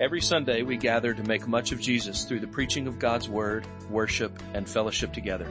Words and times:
Every 0.00 0.20
Sunday 0.20 0.62
we 0.62 0.76
gather 0.76 1.12
to 1.12 1.24
make 1.24 1.48
much 1.48 1.72
of 1.72 1.80
Jesus 1.80 2.22
through 2.22 2.38
the 2.38 2.46
preaching 2.46 2.86
of 2.86 3.00
God's 3.00 3.28
Word, 3.28 3.66
worship, 3.90 4.30
and 4.54 4.68
fellowship 4.68 5.12
together. 5.12 5.50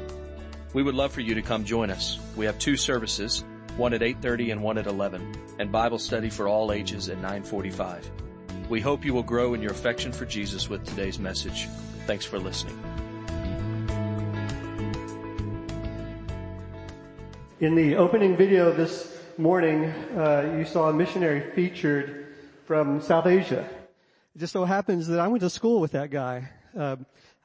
We 0.73 0.83
would 0.83 0.95
love 0.95 1.11
for 1.11 1.19
you 1.19 1.35
to 1.35 1.41
come 1.41 1.65
join 1.65 1.89
us. 1.89 2.17
We 2.37 2.45
have 2.45 2.57
two 2.57 2.77
services, 2.77 3.43
one 3.75 3.93
at 3.93 3.99
8.30 3.99 4.53
and 4.53 4.63
one 4.63 4.77
at 4.77 4.87
11, 4.87 5.33
and 5.59 5.69
Bible 5.69 5.99
study 5.99 6.29
for 6.29 6.47
all 6.47 6.71
ages 6.71 7.09
at 7.09 7.17
945. 7.17 8.09
We 8.69 8.79
hope 8.79 9.03
you 9.03 9.13
will 9.13 9.21
grow 9.21 9.53
in 9.53 9.61
your 9.61 9.73
affection 9.73 10.13
for 10.13 10.25
Jesus 10.25 10.69
with 10.69 10.85
today's 10.85 11.19
message. 11.19 11.67
Thanks 12.05 12.23
for 12.23 12.39
listening. 12.39 12.79
In 17.59 17.75
the 17.75 17.97
opening 17.97 18.37
video 18.37 18.71
this 18.71 19.13
morning, 19.37 19.85
uh, 20.15 20.55
you 20.57 20.63
saw 20.63 20.87
a 20.87 20.93
missionary 20.93 21.51
featured 21.51 22.27
from 22.65 23.01
South 23.01 23.25
Asia. 23.25 23.69
Just 24.37 24.53
so 24.53 24.65
happens 24.65 25.07
that 25.07 25.19
I 25.19 25.27
went 25.27 25.41
to 25.41 25.49
school 25.49 25.81
with 25.81 25.93
that 25.93 26.11
guy. 26.11 26.49
Uh, 26.77 26.97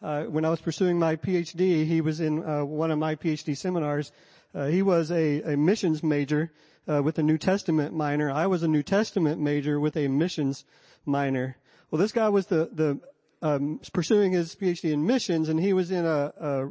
uh, 0.03 0.25
when 0.25 0.45
I 0.45 0.51
was 0.51 0.61
pursuing 0.61 0.99
my 0.99 1.17
PhD, 1.17 1.87
he 1.87 2.03
was 2.03 2.21
in 2.21 2.45
uh, 2.45 2.67
one 2.67 2.91
of 2.91 2.99
my 2.99 3.15
PhD 3.15 3.57
seminars. 3.57 4.13
Uh, 4.55 4.67
he 4.67 4.83
was 4.83 5.11
a, 5.11 5.41
a 5.41 5.57
missions 5.57 6.03
major 6.03 6.53
uh, 6.87 7.03
with 7.03 7.19
a 7.19 7.23
New 7.23 7.39
Testament 7.39 7.95
minor. 7.95 8.31
I 8.31 8.47
was 8.47 8.63
a 8.63 8.69
New 8.69 8.83
Testament 8.83 9.41
major 9.41 9.81
with 9.81 9.97
a 9.97 10.07
missions 10.07 10.67
minor. 11.07 11.57
Well, 11.91 11.99
this 11.99 12.13
guy 12.13 12.29
was 12.29 12.47
the 12.47 12.69
the 12.71 13.01
um, 13.41 13.81
pursuing 13.95 14.33
his 14.33 14.55
PhD 14.55 14.93
in 14.93 15.07
missions, 15.07 15.49
and 15.49 15.59
he 15.59 15.73
was 15.73 15.91
in 15.91 16.05
a, 16.05 16.33
a, 16.39 16.69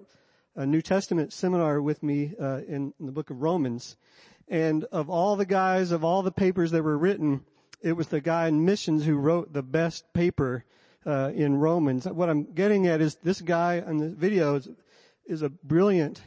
a 0.55 0.65
New 0.67 0.83
Testament 0.83 1.33
seminar 1.33 1.81
with 1.81 2.03
me 2.03 2.33
uh, 2.39 2.59
in, 2.67 2.93
in 2.99 3.07
the 3.07 3.11
book 3.11 3.31
of 3.31 3.41
Romans. 3.41 3.97
And 4.47 4.83
of 4.91 5.09
all 5.09 5.35
the 5.35 5.47
guys, 5.47 5.89
of 5.91 6.03
all 6.03 6.21
the 6.21 6.31
papers 6.31 6.69
that 6.71 6.83
were 6.83 6.97
written, 6.97 7.43
it 7.81 7.93
was 7.93 8.07
the 8.07 8.21
guy 8.21 8.47
in 8.47 8.65
missions 8.65 9.05
who 9.05 9.15
wrote 9.15 9.53
the 9.53 9.63
best 9.63 10.11
paper 10.13 10.63
uh, 11.05 11.31
in 11.33 11.55
Romans. 11.55 12.05
What 12.05 12.29
I'm 12.29 12.53
getting 12.53 12.87
at 12.87 13.01
is 13.01 13.15
this 13.15 13.41
guy 13.41 13.81
on 13.81 13.97
the 13.97 14.09
video 14.09 14.55
is, 14.55 14.69
is 15.25 15.41
a 15.41 15.49
brilliant 15.49 16.21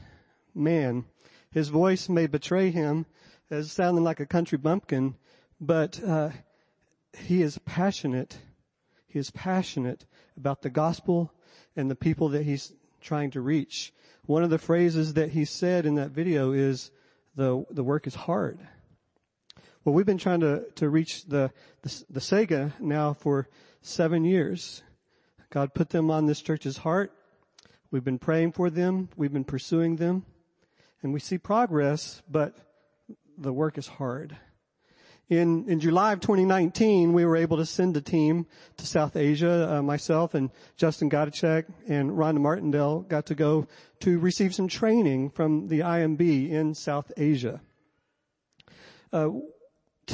man. 0.54 1.04
His 1.52 1.68
voice 1.68 2.08
may 2.08 2.26
betray 2.26 2.70
him 2.70 3.06
as 3.50 3.70
sounding 3.70 4.02
like 4.02 4.20
a 4.20 4.26
country 4.26 4.58
bumpkin, 4.58 5.14
but 5.60 6.02
uh, 6.02 6.30
he 7.16 7.42
is 7.42 7.58
passionate. 7.58 8.38
He 9.06 9.18
is 9.18 9.30
passionate 9.30 10.06
about 10.36 10.62
the 10.62 10.70
gospel 10.70 11.32
and 11.76 11.88
the 11.90 11.94
people 11.94 12.30
that 12.30 12.42
he's 12.42 12.72
trying 13.00 13.30
to 13.32 13.40
reach. 13.40 13.92
One 14.26 14.42
of 14.42 14.50
the 14.50 14.58
phrases 14.58 15.14
that 15.14 15.30
he 15.30 15.44
said 15.44 15.86
in 15.86 15.94
that 15.96 16.10
video 16.10 16.52
is, 16.52 16.90
the, 17.36 17.64
the 17.70 17.84
work 17.84 18.06
is 18.06 18.14
hard. 18.14 18.58
Well, 19.84 19.94
we've 19.94 20.06
been 20.06 20.16
trying 20.16 20.40
to, 20.40 20.64
to 20.76 20.88
reach 20.88 21.26
the, 21.26 21.52
the, 21.82 22.04
the 22.08 22.20
Sega 22.20 22.72
now 22.80 23.12
for 23.12 23.48
seven 23.82 24.24
years. 24.24 24.82
God 25.50 25.74
put 25.74 25.90
them 25.90 26.10
on 26.10 26.24
this 26.24 26.40
church's 26.40 26.78
heart. 26.78 27.12
We've 27.90 28.02
been 28.02 28.18
praying 28.18 28.52
for 28.52 28.70
them. 28.70 29.10
We've 29.14 29.32
been 29.32 29.44
pursuing 29.44 29.96
them 29.96 30.24
and 31.02 31.12
we 31.12 31.20
see 31.20 31.36
progress, 31.36 32.22
but 32.30 32.56
the 33.36 33.52
work 33.52 33.76
is 33.76 33.86
hard. 33.86 34.34
In, 35.28 35.68
in 35.68 35.80
July 35.80 36.14
of 36.14 36.20
2019, 36.20 37.12
we 37.12 37.26
were 37.26 37.36
able 37.36 37.58
to 37.58 37.66
send 37.66 37.94
a 37.98 38.00
team 38.00 38.46
to 38.78 38.86
South 38.86 39.16
Asia. 39.16 39.70
Uh, 39.70 39.82
myself 39.82 40.32
and 40.32 40.50
Justin 40.78 41.10
Godachek 41.10 41.66
and 41.86 42.10
Rhonda 42.10 42.40
Martindale 42.40 43.00
got 43.00 43.26
to 43.26 43.34
go 43.34 43.66
to 44.00 44.18
receive 44.18 44.54
some 44.54 44.68
training 44.68 45.28
from 45.28 45.68
the 45.68 45.80
IMB 45.80 46.50
in 46.50 46.72
South 46.74 47.12
Asia. 47.18 47.60
Uh, 49.12 49.28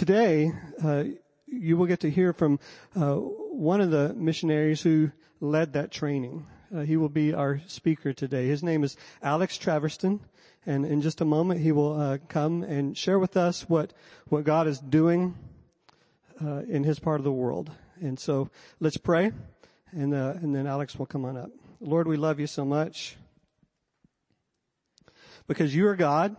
today, 0.00 0.50
uh, 0.82 1.04
you 1.46 1.76
will 1.76 1.84
get 1.84 2.00
to 2.00 2.10
hear 2.10 2.32
from 2.32 2.58
uh, 2.96 3.16
one 3.16 3.82
of 3.82 3.90
the 3.90 4.14
missionaries 4.14 4.80
who 4.80 5.10
led 5.40 5.74
that 5.74 5.90
training. 5.90 6.46
Uh, 6.74 6.80
he 6.80 6.96
will 6.96 7.10
be 7.10 7.34
our 7.34 7.60
speaker 7.66 8.14
today. 8.14 8.46
His 8.46 8.62
name 8.62 8.82
is 8.82 8.96
Alex 9.22 9.58
Traverston, 9.58 10.20
and 10.64 10.86
in 10.86 11.02
just 11.02 11.20
a 11.20 11.26
moment 11.26 11.60
he 11.60 11.70
will 11.70 12.00
uh, 12.00 12.16
come 12.28 12.62
and 12.62 12.96
share 12.96 13.18
with 13.18 13.36
us 13.36 13.68
what 13.68 13.92
what 14.28 14.44
God 14.44 14.66
is 14.68 14.78
doing 14.78 15.34
uh, 16.42 16.62
in 16.66 16.82
his 16.82 16.98
part 16.98 17.20
of 17.20 17.24
the 17.24 17.30
world. 17.30 17.70
And 18.00 18.18
so 18.18 18.48
let's 18.80 18.96
pray, 18.96 19.32
and 19.92 20.14
uh, 20.14 20.32
and 20.40 20.54
then 20.54 20.66
Alex 20.66 20.98
will 20.98 21.04
come 21.04 21.26
on 21.26 21.36
up. 21.36 21.50
Lord, 21.78 22.08
we 22.08 22.16
love 22.16 22.40
you 22.40 22.46
so 22.46 22.64
much 22.64 23.18
because 25.46 25.74
you 25.76 25.86
are 25.88 25.96
God. 25.96 26.36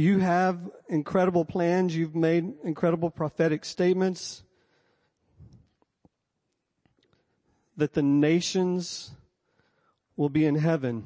You 0.00 0.18
have 0.20 0.58
incredible 0.88 1.44
plans. 1.44 1.94
You've 1.94 2.14
made 2.14 2.54
incredible 2.64 3.10
prophetic 3.10 3.66
statements 3.66 4.42
that 7.76 7.92
the 7.92 8.00
nations 8.00 9.10
will 10.16 10.30
be 10.30 10.46
in 10.46 10.54
heaven. 10.54 11.04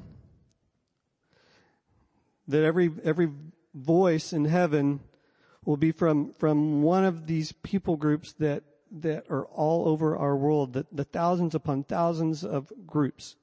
That 2.47 2.63
every, 2.63 2.93
every 3.03 3.33
voice 3.75 4.33
in 4.33 4.45
heaven 4.45 5.01
will 5.65 5.77
be 5.77 5.91
from, 5.91 6.33
from 6.33 6.85
one 6.85 7.05
of 7.05 7.27
these 7.27 7.51
people 7.51 7.97
groups 7.97 8.35
that, 8.35 8.63
that 8.93 9.25
are 9.29 9.47
all 9.47 9.89
over 9.89 10.17
our 10.17 10.37
world, 10.37 10.73
the, 10.73 10.87
the 10.93 11.03
thousands 11.03 11.57
upon 11.57 11.83
thousands 11.83 12.45
of 12.45 12.73
groups. 12.87 13.35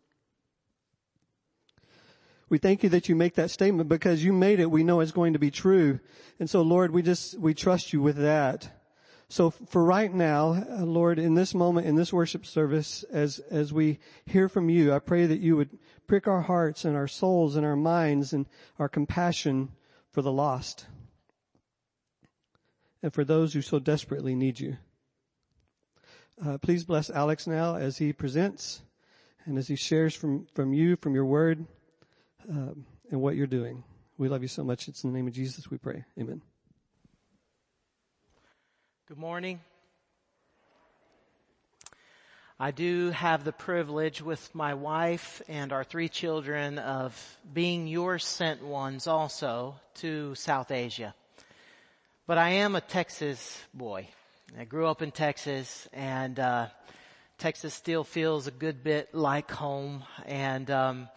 We 2.52 2.58
thank 2.58 2.84
you 2.84 2.90
that 2.90 3.08
you 3.08 3.16
make 3.16 3.36
that 3.36 3.50
statement 3.50 3.88
because 3.88 4.26
you 4.26 4.34
made 4.34 4.60
it. 4.60 4.70
We 4.70 4.84
know 4.84 5.00
it's 5.00 5.14
going 5.14 5.32
to 5.32 5.40
be 5.40 5.52
true. 5.52 6.02
And 6.38 6.50
so 6.50 6.64
Lord, 6.64 6.92
we 6.92 7.02
just, 7.02 7.40
we 7.40 7.54
trust 7.54 7.94
you 7.94 8.02
with 8.02 8.18
that. 8.18 8.70
So 9.30 9.52
for 9.52 9.82
right 9.82 10.14
now, 10.14 10.62
uh, 10.70 10.84
Lord, 10.84 11.18
in 11.18 11.34
this 11.34 11.56
moment, 11.56 11.88
in 11.88 11.96
this 11.96 12.12
worship 12.12 12.46
service, 12.46 13.04
as, 13.04 13.40
as 13.50 13.72
we 13.72 14.00
hear 14.26 14.50
from 14.50 14.68
you, 14.70 14.94
I 14.94 15.00
pray 15.00 15.28
that 15.28 15.40
you 15.40 15.56
would 15.56 15.80
prick 16.08 16.28
our 16.28 16.42
hearts 16.42 16.84
and 16.84 16.94
our 16.94 17.08
souls 17.08 17.56
and 17.56 17.66
our 17.66 17.78
minds 17.78 18.34
and 18.34 18.46
our 18.78 18.90
compassion 18.90 19.70
for 20.12 20.22
the 20.22 20.34
lost 20.34 20.88
and 23.02 23.14
for 23.14 23.24
those 23.24 23.54
who 23.54 23.62
so 23.62 23.80
desperately 23.80 24.36
need 24.36 24.60
you. 24.60 24.76
Uh, 26.46 26.58
please 26.58 26.84
bless 26.84 27.10
Alex 27.10 27.48
now 27.48 27.78
as 27.78 27.98
he 27.98 28.12
presents 28.12 28.82
and 29.46 29.58
as 29.58 29.70
he 29.70 29.78
shares 29.78 30.14
from, 30.14 30.48
from 30.54 30.74
you, 30.74 30.98
from 30.98 31.16
your 31.16 31.26
word 31.26 31.66
um, 32.50 32.86
and 33.10 33.22
what 33.22 33.36
you're 33.36 33.48
doing. 33.48 33.84
We 34.18 34.30
love 34.30 34.42
you 34.42 34.48
so 34.48 34.64
much. 34.64 34.88
It's 34.88 35.04
in 35.04 35.12
the 35.12 35.18
name 35.18 35.28
of 35.28 35.34
Jesus 35.34 35.70
we 35.70 35.78
pray. 35.78 36.04
Amen. 36.20 36.42
Good 39.08 39.18
morning. 39.18 39.60
I 42.60 42.70
do 42.70 43.10
have 43.10 43.44
the 43.44 43.52
privilege 43.52 44.22
with 44.22 44.54
my 44.54 44.76
wife 44.76 45.42
and 45.48 45.74
our 45.74 45.84
three 45.84 46.10
children 46.10 46.78
of 46.78 47.38
being 47.52 47.88
your 47.88 48.20
sent 48.20 48.64
ones 48.64 49.08
also 49.08 49.76
to 49.96 50.36
South 50.36 50.70
Asia. 50.70 51.16
But 52.28 52.38
I 52.38 52.50
am 52.50 52.76
a 52.76 52.82
Texas 52.82 53.60
boy. 53.74 54.08
I 54.60 54.66
grew 54.66 54.86
up 54.86 55.02
in 55.02 55.10
Texas 55.12 55.90
and, 55.92 56.40
uh, 56.40 56.68
Texas 57.40 57.74
still 57.74 58.04
feels 58.04 58.46
a 58.46 58.52
good 58.52 58.84
bit 58.84 59.16
like 59.16 59.50
home 59.50 60.04
and, 60.28 60.70
um, 60.70 61.10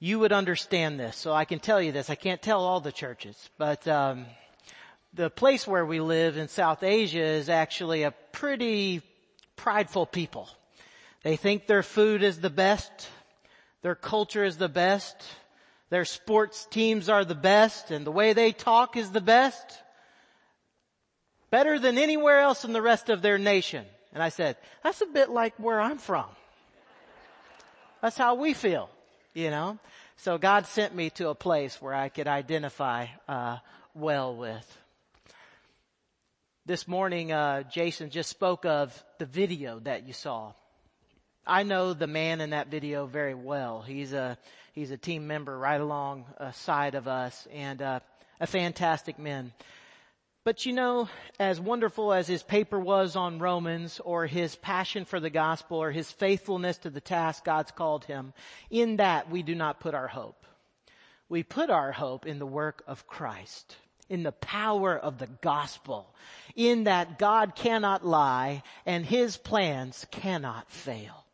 you 0.00 0.18
would 0.18 0.32
understand 0.32 0.98
this. 0.98 1.16
So 1.16 1.32
I 1.32 1.44
can 1.44 1.60
tell 1.60 1.80
you 1.80 1.92
this. 1.92 2.10
I 2.10 2.14
can't 2.14 2.40
tell 2.40 2.64
all 2.64 2.80
the 2.80 2.90
churches, 2.90 3.50
but 3.58 3.86
um, 3.86 4.24
the 5.12 5.28
place 5.28 5.66
where 5.66 5.84
we 5.84 6.00
live 6.00 6.38
in 6.38 6.48
South 6.48 6.82
Asia 6.82 7.22
is 7.22 7.48
actually 7.50 8.02
a 8.02 8.10
pretty 8.32 9.02
prideful 9.56 10.06
people. 10.06 10.48
They 11.22 11.36
think 11.36 11.66
their 11.66 11.82
food 11.82 12.22
is 12.22 12.40
the 12.40 12.50
best, 12.50 12.90
their 13.82 13.94
culture 13.94 14.42
is 14.42 14.56
the 14.56 14.70
best, 14.70 15.16
their 15.90 16.06
sports 16.06 16.66
teams 16.70 17.10
are 17.10 17.24
the 17.24 17.34
best, 17.34 17.90
and 17.90 18.06
the 18.06 18.12
way 18.12 18.32
they 18.32 18.52
talk 18.52 18.96
is 18.96 19.10
the 19.10 19.20
best. 19.20 19.82
Better 21.50 21.78
than 21.78 21.98
anywhere 21.98 22.38
else 22.38 22.64
in 22.64 22.72
the 22.72 22.80
rest 22.80 23.10
of 23.10 23.22
their 23.22 23.36
nation. 23.36 23.84
And 24.14 24.22
I 24.22 24.28
said, 24.30 24.56
that's 24.82 25.00
a 25.02 25.06
bit 25.06 25.28
like 25.28 25.54
where 25.58 25.80
I'm 25.80 25.98
from. 25.98 26.26
That's 28.00 28.16
how 28.16 28.36
we 28.36 28.54
feel 28.54 28.88
you 29.34 29.50
know. 29.50 29.78
So 30.16 30.38
God 30.38 30.66
sent 30.66 30.94
me 30.94 31.10
to 31.10 31.28
a 31.28 31.34
place 31.34 31.80
where 31.80 31.94
I 31.94 32.08
could 32.08 32.28
identify 32.28 33.06
uh, 33.28 33.58
well 33.94 34.36
with. 34.36 34.78
This 36.66 36.86
morning, 36.86 37.32
uh, 37.32 37.62
Jason 37.64 38.10
just 38.10 38.28
spoke 38.28 38.64
of 38.64 39.04
the 39.18 39.26
video 39.26 39.80
that 39.80 40.06
you 40.06 40.12
saw. 40.12 40.52
I 41.46 41.62
know 41.62 41.94
the 41.94 42.06
man 42.06 42.40
in 42.40 42.50
that 42.50 42.68
video 42.68 43.06
very 43.06 43.34
well. 43.34 43.82
He's 43.82 44.12
a 44.12 44.36
he's 44.72 44.90
a 44.90 44.96
team 44.96 45.26
member 45.26 45.58
right 45.58 45.80
alongside 45.80 46.94
of 46.94 47.08
us, 47.08 47.48
and 47.52 47.80
uh, 47.80 48.00
a 48.40 48.46
fantastic 48.46 49.18
man. 49.18 49.52
But 50.42 50.64
you 50.64 50.72
know, 50.72 51.08
as 51.38 51.60
wonderful 51.60 52.12
as 52.14 52.26
his 52.26 52.42
paper 52.42 52.80
was 52.80 53.14
on 53.14 53.38
Romans 53.38 54.00
or 54.02 54.26
his 54.26 54.56
passion 54.56 55.04
for 55.04 55.20
the 55.20 55.28
gospel 55.30 55.76
or 55.76 55.90
his 55.90 56.10
faithfulness 56.10 56.78
to 56.78 56.90
the 56.90 57.00
task 57.00 57.44
God's 57.44 57.70
called 57.70 58.06
him, 58.06 58.32
in 58.70 58.96
that 58.96 59.30
we 59.30 59.42
do 59.42 59.54
not 59.54 59.80
put 59.80 59.94
our 59.94 60.08
hope. 60.08 60.46
We 61.28 61.42
put 61.42 61.68
our 61.68 61.92
hope 61.92 62.26
in 62.26 62.38
the 62.38 62.46
work 62.46 62.82
of 62.86 63.06
Christ. 63.06 63.76
in 64.10 64.24
the 64.24 64.32
power 64.32 64.98
of 64.98 65.18
the 65.18 65.28
gospel, 65.40 66.12
in 66.56 66.84
that 66.84 67.18
God 67.18 67.54
cannot 67.54 68.04
lie 68.04 68.62
and 68.84 69.06
his 69.06 69.36
plans 69.36 70.04
cannot 70.10 70.68
fail. 70.68 71.24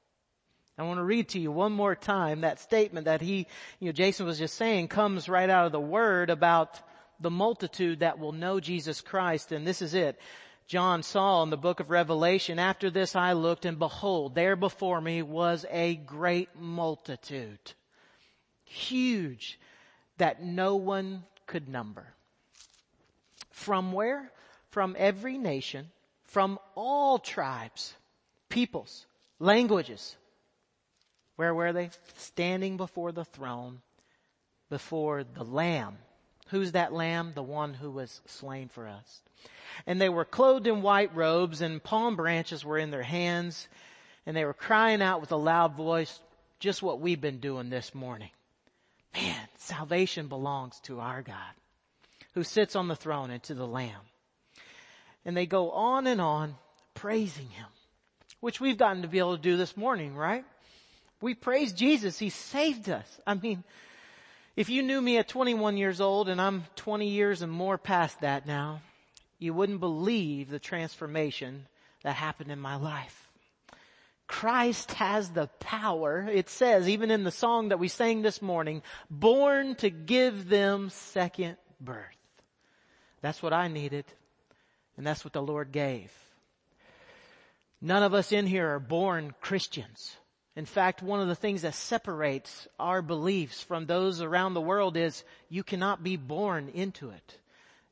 I 0.78 0.82
want 0.82 0.98
to 0.98 1.04
read 1.04 1.30
to 1.30 1.40
you 1.40 1.50
one 1.50 1.72
more 1.72 1.94
time 1.96 2.42
that 2.42 2.60
statement 2.60 3.06
that 3.06 3.22
he, 3.22 3.46
you 3.80 3.86
know, 3.86 3.92
Jason 3.92 4.26
was 4.26 4.38
just 4.38 4.56
saying 4.56 4.88
comes 4.88 5.26
right 5.26 5.48
out 5.48 5.64
of 5.64 5.72
the 5.72 5.80
word 5.80 6.28
about 6.28 6.78
the 7.20 7.30
multitude 7.30 8.00
that 8.00 8.18
will 8.18 8.32
know 8.32 8.60
Jesus 8.60 9.00
Christ. 9.00 9.52
And 9.52 9.66
this 9.66 9.82
is 9.82 9.94
it. 9.94 10.18
John 10.66 11.02
saw 11.02 11.42
in 11.42 11.50
the 11.50 11.56
book 11.56 11.78
of 11.78 11.90
Revelation, 11.90 12.58
after 12.58 12.90
this 12.90 13.14
I 13.14 13.34
looked 13.34 13.64
and 13.64 13.78
behold, 13.78 14.34
there 14.34 14.56
before 14.56 15.00
me 15.00 15.22
was 15.22 15.64
a 15.70 15.94
great 15.94 16.48
multitude. 16.58 17.72
Huge 18.64 19.60
that 20.18 20.42
no 20.42 20.74
one 20.76 21.22
could 21.46 21.68
number. 21.68 22.06
From 23.50 23.92
where? 23.92 24.32
From 24.70 24.96
every 24.98 25.38
nation, 25.38 25.90
from 26.24 26.58
all 26.74 27.18
tribes, 27.18 27.94
peoples, 28.48 29.06
languages, 29.38 30.16
where 31.36 31.54
were 31.54 31.72
they? 31.72 31.90
Standing 32.16 32.76
before 32.76 33.12
the 33.12 33.24
throne, 33.24 33.80
before 34.68 35.22
the 35.22 35.44
Lamb. 35.44 35.98
Who's 36.46 36.72
that 36.72 36.92
Lamb? 36.92 37.32
The 37.34 37.42
one 37.42 37.74
who 37.74 37.90
was 37.90 38.20
slain 38.26 38.68
for 38.68 38.86
us. 38.86 39.20
And 39.86 40.00
they 40.00 40.08
were 40.08 40.24
clothed 40.24 40.66
in 40.66 40.82
white 40.82 41.14
robes 41.14 41.60
and 41.60 41.82
palm 41.82 42.16
branches 42.16 42.64
were 42.64 42.78
in 42.78 42.90
their 42.90 43.02
hands 43.02 43.68
and 44.26 44.36
they 44.36 44.44
were 44.44 44.54
crying 44.54 45.02
out 45.02 45.20
with 45.20 45.32
a 45.32 45.36
loud 45.36 45.74
voice, 45.74 46.20
just 46.58 46.82
what 46.82 47.00
we've 47.00 47.20
been 47.20 47.38
doing 47.38 47.70
this 47.70 47.94
morning. 47.94 48.30
Man, 49.14 49.48
salvation 49.56 50.28
belongs 50.28 50.80
to 50.80 51.00
our 51.00 51.22
God 51.22 51.36
who 52.34 52.42
sits 52.42 52.76
on 52.76 52.88
the 52.88 52.96
throne 52.96 53.30
and 53.30 53.42
to 53.44 53.54
the 53.54 53.66
Lamb. 53.66 54.02
And 55.24 55.36
they 55.36 55.46
go 55.46 55.70
on 55.70 56.06
and 56.06 56.20
on 56.20 56.56
praising 56.94 57.48
Him, 57.48 57.66
which 58.40 58.60
we've 58.60 58.76
gotten 58.76 59.02
to 59.02 59.08
be 59.08 59.18
able 59.18 59.36
to 59.36 59.42
do 59.42 59.56
this 59.56 59.76
morning, 59.76 60.14
right? 60.14 60.44
We 61.22 61.34
praise 61.34 61.72
Jesus. 61.72 62.18
He 62.18 62.28
saved 62.28 62.90
us. 62.90 63.20
I 63.26 63.34
mean, 63.34 63.64
if 64.56 64.70
you 64.70 64.82
knew 64.82 65.00
me 65.00 65.18
at 65.18 65.28
21 65.28 65.76
years 65.76 66.00
old 66.00 66.28
and 66.28 66.40
I'm 66.40 66.64
20 66.76 67.08
years 67.08 67.42
and 67.42 67.52
more 67.52 67.76
past 67.76 68.22
that 68.22 68.46
now, 68.46 68.80
you 69.38 69.52
wouldn't 69.52 69.80
believe 69.80 70.48
the 70.48 70.58
transformation 70.58 71.66
that 72.02 72.14
happened 72.14 72.50
in 72.50 72.58
my 72.58 72.76
life. 72.76 73.28
Christ 74.26 74.92
has 74.92 75.30
the 75.30 75.46
power, 75.60 76.26
it 76.28 76.48
says 76.48 76.88
even 76.88 77.10
in 77.10 77.22
the 77.22 77.30
song 77.30 77.68
that 77.68 77.78
we 77.78 77.86
sang 77.86 78.22
this 78.22 78.42
morning, 78.42 78.82
born 79.08 79.76
to 79.76 79.90
give 79.90 80.48
them 80.48 80.90
second 80.90 81.58
birth. 81.80 82.02
That's 83.20 83.42
what 83.42 83.52
I 83.52 83.68
needed. 83.68 84.04
And 84.96 85.06
that's 85.06 85.24
what 85.24 85.32
the 85.32 85.42
Lord 85.42 85.72
gave. 85.72 86.10
None 87.80 88.02
of 88.02 88.14
us 88.14 88.32
in 88.32 88.46
here 88.46 88.74
are 88.74 88.80
born 88.80 89.34
Christians. 89.40 90.16
In 90.56 90.64
fact, 90.64 91.02
one 91.02 91.20
of 91.20 91.28
the 91.28 91.34
things 91.34 91.62
that 91.62 91.74
separates 91.74 92.66
our 92.78 93.02
beliefs 93.02 93.62
from 93.62 93.84
those 93.84 94.22
around 94.22 94.54
the 94.54 94.60
world 94.62 94.96
is 94.96 95.22
you 95.50 95.62
cannot 95.62 96.02
be 96.02 96.16
born 96.16 96.70
into 96.70 97.10
it. 97.10 97.38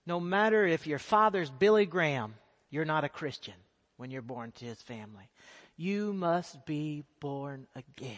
No 0.06 0.19
matter 0.19 0.66
if 0.66 0.87
your 0.87 0.99
father's 0.99 1.50
Billy 1.50 1.84
Graham, 1.84 2.34
you're 2.70 2.87
not 2.87 3.05
a 3.05 3.11
Christian 3.11 3.55
when 3.99 4.11
you're 4.11 4.22
born 4.22 4.52
to 4.52 4.64
his 4.64 4.81
family. 4.81 5.28
You 5.76 6.14
must 6.14 6.64
be 6.64 7.05
born 7.20 7.66
again 7.76 8.16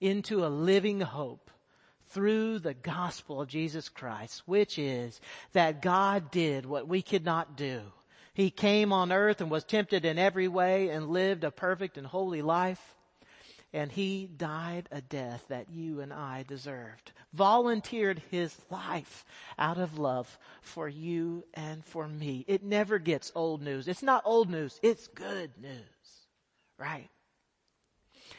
into 0.00 0.46
a 0.46 0.48
living 0.48 1.02
hope 1.02 1.50
through 2.08 2.60
the 2.60 2.74
gospel 2.74 3.42
of 3.42 3.48
Jesus 3.48 3.90
Christ, 3.90 4.42
which 4.46 4.78
is 4.78 5.20
that 5.52 5.82
God 5.82 6.30
did 6.30 6.64
what 6.64 6.88
we 6.88 7.02
could 7.02 7.24
not 7.24 7.56
do. 7.56 7.80
He 8.32 8.50
came 8.50 8.92
on 8.92 9.12
earth 9.12 9.42
and 9.42 9.50
was 9.50 9.64
tempted 9.64 10.04
in 10.06 10.18
every 10.18 10.48
way 10.48 10.88
and 10.88 11.10
lived 11.10 11.44
a 11.44 11.50
perfect 11.50 11.98
and 11.98 12.06
holy 12.06 12.40
life 12.40 12.93
and 13.74 13.90
he 13.90 14.26
died 14.36 14.88
a 14.92 15.00
death 15.00 15.44
that 15.48 15.68
you 15.68 16.00
and 16.00 16.12
I 16.12 16.44
deserved. 16.46 17.10
Volunteered 17.32 18.22
his 18.30 18.56
life 18.70 19.24
out 19.58 19.78
of 19.78 19.98
love 19.98 20.38
for 20.62 20.88
you 20.88 21.44
and 21.54 21.84
for 21.84 22.06
me. 22.06 22.44
It 22.46 22.62
never 22.62 23.00
gets 23.00 23.32
old 23.34 23.62
news. 23.62 23.88
It's 23.88 24.02
not 24.02 24.22
old 24.24 24.48
news. 24.48 24.78
It's 24.80 25.08
good 25.08 25.50
news. 25.60 25.72
Right? 26.78 27.08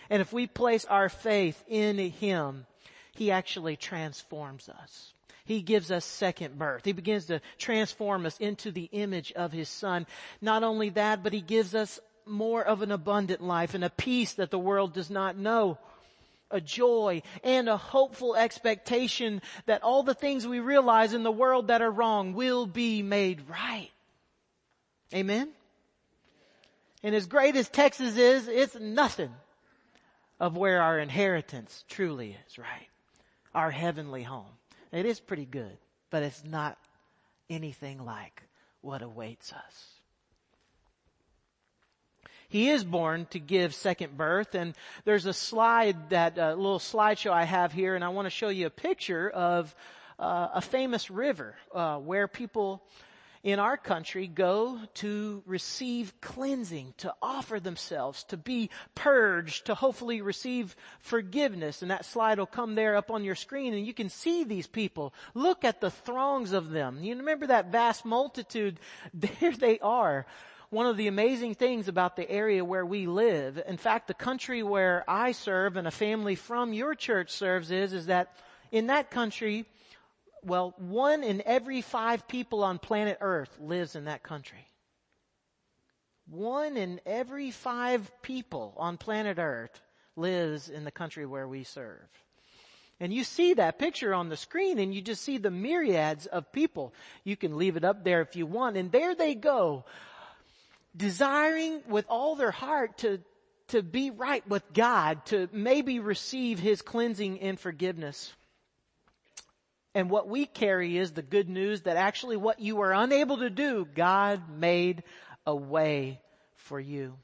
And 0.09 0.21
if 0.21 0.31
we 0.31 0.47
place 0.47 0.85
our 0.85 1.09
faith 1.09 1.61
in 1.67 1.97
him, 1.97 2.65
he 3.13 3.29
actually 3.29 3.75
transforms 3.75 4.69
us. 4.69 5.13
He 5.43 5.61
gives 5.61 5.91
us 5.91 6.05
second 6.05 6.57
birth. 6.57 6.85
He 6.85 6.93
begins 6.93 7.25
to 7.25 7.41
transform 7.57 8.25
us 8.25 8.37
into 8.39 8.71
the 8.71 8.89
image 8.91 9.31
of 9.33 9.51
His 9.51 9.69
Son. 9.69 10.07
Not 10.41 10.63
only 10.63 10.89
that, 10.89 11.21
but 11.21 11.33
He 11.33 11.41
gives 11.41 11.75
us 11.75 11.99
more 12.25 12.63
of 12.63 12.81
an 12.81 12.91
abundant 12.91 13.41
life 13.41 13.73
and 13.73 13.83
a 13.83 13.89
peace 13.89 14.33
that 14.33 14.51
the 14.51 14.59
world 14.59 14.93
does 14.93 15.09
not 15.09 15.37
know. 15.37 15.77
A 16.51 16.61
joy 16.61 17.23
and 17.43 17.67
a 17.67 17.77
hopeful 17.77 18.35
expectation 18.35 19.41
that 19.65 19.83
all 19.83 20.03
the 20.03 20.13
things 20.13 20.45
we 20.47 20.59
realize 20.59 21.13
in 21.13 21.23
the 21.23 21.31
world 21.31 21.67
that 21.67 21.81
are 21.81 21.91
wrong 21.91 22.33
will 22.33 22.65
be 22.67 23.01
made 23.01 23.41
right. 23.49 23.89
Amen? 25.13 25.49
And 27.03 27.15
as 27.15 27.25
great 27.25 27.55
as 27.55 27.67
Texas 27.67 28.17
is, 28.17 28.47
it's 28.47 28.79
nothing 28.79 29.33
of 30.39 30.57
where 30.57 30.81
our 30.81 30.99
inheritance 30.99 31.83
truly 31.87 32.37
is, 32.47 32.57
right? 32.57 32.87
Our 33.53 33.71
heavenly 33.71 34.23
home. 34.23 34.51
It 34.91 35.05
is 35.05 35.19
pretty 35.19 35.45
good, 35.45 35.77
but 36.09 36.23
it's 36.23 36.43
not 36.43 36.77
anything 37.49 38.03
like 38.03 38.43
what 38.81 39.01
awaits 39.01 39.51
us. 39.53 39.95
He 42.49 42.69
is 42.69 42.83
born 42.83 43.27
to 43.31 43.39
give 43.39 43.73
second 43.73 44.17
birth 44.17 44.55
and 44.55 44.73
there's 45.03 45.25
a 45.25 45.33
slide 45.33 46.09
that, 46.09 46.37
uh, 46.37 46.53
little 46.53 46.79
slideshow 46.79 47.31
I 47.31 47.43
have 47.43 47.71
here 47.73 47.95
and 47.95 48.03
I 48.03 48.09
want 48.09 48.25
to 48.25 48.29
show 48.29 48.49
you 48.49 48.67
a 48.67 48.71
picture 48.71 49.29
of 49.29 49.75
uh, 50.19 50.49
a 50.53 50.61
famous 50.61 51.09
river 51.09 51.55
uh, 51.73 51.97
where 51.97 52.27
people 52.27 52.83
in 53.45 53.59
our 53.59 53.77
country 53.77 54.25
go 54.25 54.79
to 54.95 55.43
receive 55.45 56.19
cleansing, 56.19 56.95
to 56.97 57.13
offer 57.21 57.59
themselves, 57.59 58.23
to 58.23 58.37
be 58.37 58.71
purged, 58.95 59.67
to 59.67 59.75
hopefully 59.75 60.19
receive 60.21 60.75
forgiveness. 60.99 61.83
And 61.83 61.91
that 61.91 62.05
slide 62.05 62.39
will 62.39 62.47
come 62.47 62.73
there 62.73 62.95
up 62.95 63.11
on 63.11 63.23
your 63.23 63.35
screen 63.35 63.75
and 63.75 63.85
you 63.85 63.93
can 63.93 64.09
see 64.09 64.45
these 64.45 64.65
people. 64.65 65.13
Look 65.35 65.63
at 65.63 65.79
the 65.79 65.91
throngs 65.91 66.53
of 66.53 66.71
them. 66.71 67.03
You 67.03 67.15
remember 67.17 67.45
that 67.47 67.71
vast 67.71 68.03
multitude? 68.03 68.79
There 69.13 69.51
they 69.51 69.79
are 69.79 70.25
one 70.75 70.87
of 70.87 70.97
the 70.97 71.07
amazing 71.07 71.55
things 71.55 71.87
about 71.87 72.17
the 72.17 72.29
area 72.29 72.63
where 72.63 72.85
we 72.85 73.07
live, 73.07 73.63
in 73.65 73.77
fact, 73.77 74.09
the 74.09 74.13
country 74.13 74.61
where 74.61 75.05
I 75.07 75.31
serve 75.31 75.77
and 75.77 75.87
a 75.87 75.91
family 75.91 76.35
from 76.35 76.73
your 76.73 76.95
church 76.95 77.31
serves 77.31 77.71
is, 77.71 77.93
is 77.93 78.07
that 78.07 78.35
in 78.73 78.87
that 78.87 79.09
country, 79.09 79.63
well, 80.43 80.75
one 80.77 81.23
in 81.23 81.41
every 81.45 81.79
five 81.79 82.27
people 82.27 82.61
on 82.61 82.77
planet 82.77 83.19
earth 83.21 83.57
lives 83.57 83.95
in 83.95 84.03
that 84.03 84.21
country. 84.21 84.67
One 86.27 86.75
in 86.75 86.99
every 87.05 87.51
five 87.51 88.11
people 88.21 88.73
on 88.75 88.97
planet 88.97 89.37
earth 89.39 89.81
lives 90.17 90.67
in 90.67 90.83
the 90.83 90.91
country 90.91 91.25
where 91.25 91.47
we 91.47 91.63
serve. 91.63 92.09
And 92.99 93.13
you 93.13 93.23
see 93.23 93.53
that 93.53 93.79
picture 93.79 94.13
on 94.13 94.27
the 94.27 94.35
screen 94.35 94.79
and 94.79 94.93
you 94.93 95.01
just 95.01 95.23
see 95.23 95.37
the 95.37 95.51
myriads 95.51 96.25
of 96.25 96.51
people. 96.51 96.93
You 97.23 97.37
can 97.37 97.57
leave 97.57 97.77
it 97.77 97.85
up 97.85 98.03
there 98.03 98.19
if 98.19 98.35
you 98.35 98.45
want. 98.45 98.75
And 98.75 98.91
there 98.91 99.15
they 99.15 99.35
go, 99.35 99.85
desiring 100.95 101.81
with 101.87 102.05
all 102.09 102.35
their 102.35 102.51
heart 102.51 102.99
to, 102.99 103.21
to 103.69 103.81
be 103.81 104.11
right 104.11 104.47
with 104.47 104.63
God, 104.73 105.25
to 105.27 105.49
maybe 105.51 105.99
receive 105.99 106.59
His 106.59 106.81
cleansing 106.81 107.39
and 107.41 107.59
forgiveness. 107.59 108.33
And 109.93 110.09
what 110.09 110.27
we 110.27 110.45
carry 110.45 110.97
is 110.97 111.11
the 111.11 111.21
good 111.21 111.47
news 111.47 111.81
that 111.81 111.95
actually 111.95 112.37
what 112.37 112.59
you 112.59 112.75
were 112.75 112.91
unable 112.91 113.37
to 113.37 113.49
do, 113.49 113.87
God 113.95 114.41
made 114.59 115.03
a 115.45 115.55
way 115.55 116.19
for 116.55 116.79
you. 116.79 117.15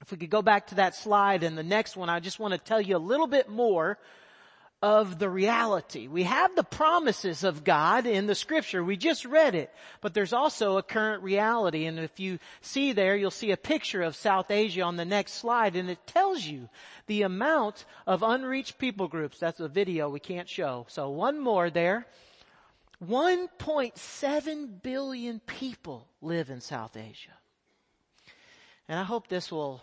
If 0.00 0.10
we 0.10 0.18
could 0.18 0.30
go 0.30 0.42
back 0.42 0.68
to 0.68 0.76
that 0.76 0.94
slide 0.94 1.42
and 1.42 1.56
the 1.56 1.62
next 1.62 1.96
one, 1.96 2.08
I 2.08 2.20
just 2.20 2.38
want 2.38 2.52
to 2.52 2.58
tell 2.58 2.80
you 2.80 2.96
a 2.96 2.98
little 2.98 3.26
bit 3.26 3.48
more 3.48 3.98
of 4.86 5.18
the 5.18 5.28
reality. 5.28 6.06
We 6.06 6.22
have 6.22 6.54
the 6.54 6.62
promises 6.62 7.42
of 7.42 7.64
God 7.64 8.06
in 8.06 8.28
the 8.28 8.36
scripture. 8.36 8.84
We 8.84 8.96
just 8.96 9.24
read 9.24 9.56
it. 9.56 9.74
But 10.00 10.14
there's 10.14 10.32
also 10.32 10.78
a 10.78 10.82
current 10.84 11.24
reality. 11.24 11.86
And 11.86 11.98
if 11.98 12.20
you 12.20 12.38
see 12.60 12.92
there, 12.92 13.16
you'll 13.16 13.32
see 13.32 13.50
a 13.50 13.56
picture 13.56 14.02
of 14.02 14.14
South 14.14 14.48
Asia 14.48 14.82
on 14.82 14.96
the 14.96 15.04
next 15.04 15.32
slide 15.32 15.74
and 15.74 15.90
it 15.90 16.06
tells 16.06 16.44
you 16.46 16.68
the 17.08 17.22
amount 17.22 17.84
of 18.06 18.22
unreached 18.22 18.78
people 18.78 19.08
groups. 19.08 19.40
That's 19.40 19.58
a 19.58 19.66
video 19.66 20.08
we 20.08 20.20
can't 20.20 20.48
show. 20.48 20.86
So 20.88 21.10
one 21.10 21.40
more 21.40 21.68
there. 21.68 22.06
1.7 23.04 24.82
billion 24.84 25.40
people 25.40 26.06
live 26.22 26.48
in 26.48 26.60
South 26.60 26.96
Asia. 26.96 27.34
And 28.88 29.00
I 29.00 29.02
hope 29.02 29.26
this 29.26 29.50
will 29.50 29.82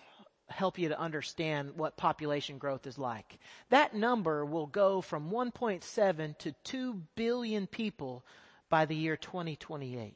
help 0.53 0.79
you 0.79 0.89
to 0.89 0.99
understand 0.99 1.71
what 1.75 1.97
population 1.97 2.57
growth 2.57 2.87
is 2.87 2.97
like. 2.97 3.39
That 3.69 3.93
number 3.93 4.45
will 4.45 4.67
go 4.67 5.01
from 5.01 5.31
1.7 5.31 6.37
to 6.39 6.51
2 6.63 7.01
billion 7.15 7.67
people 7.67 8.25
by 8.69 8.85
the 8.85 8.95
year 8.95 9.17
2028. 9.17 10.13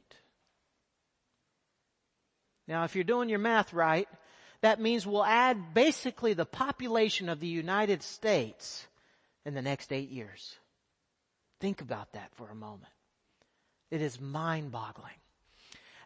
Now, 2.67 2.83
if 2.83 2.95
you're 2.95 3.03
doing 3.03 3.29
your 3.29 3.39
math 3.39 3.73
right, 3.73 4.07
that 4.61 4.81
means 4.81 5.05
we'll 5.05 5.23
add 5.23 5.73
basically 5.73 6.33
the 6.33 6.45
population 6.45 7.29
of 7.29 7.39
the 7.39 7.47
United 7.47 8.03
States 8.03 8.87
in 9.45 9.53
the 9.53 9.61
next 9.61 9.93
eight 9.93 10.09
years. 10.09 10.57
Think 11.59 11.81
about 11.81 12.13
that 12.13 12.31
for 12.35 12.49
a 12.49 12.55
moment. 12.55 12.91
It 13.89 14.01
is 14.01 14.19
mind 14.19 14.71
boggling. 14.71 15.13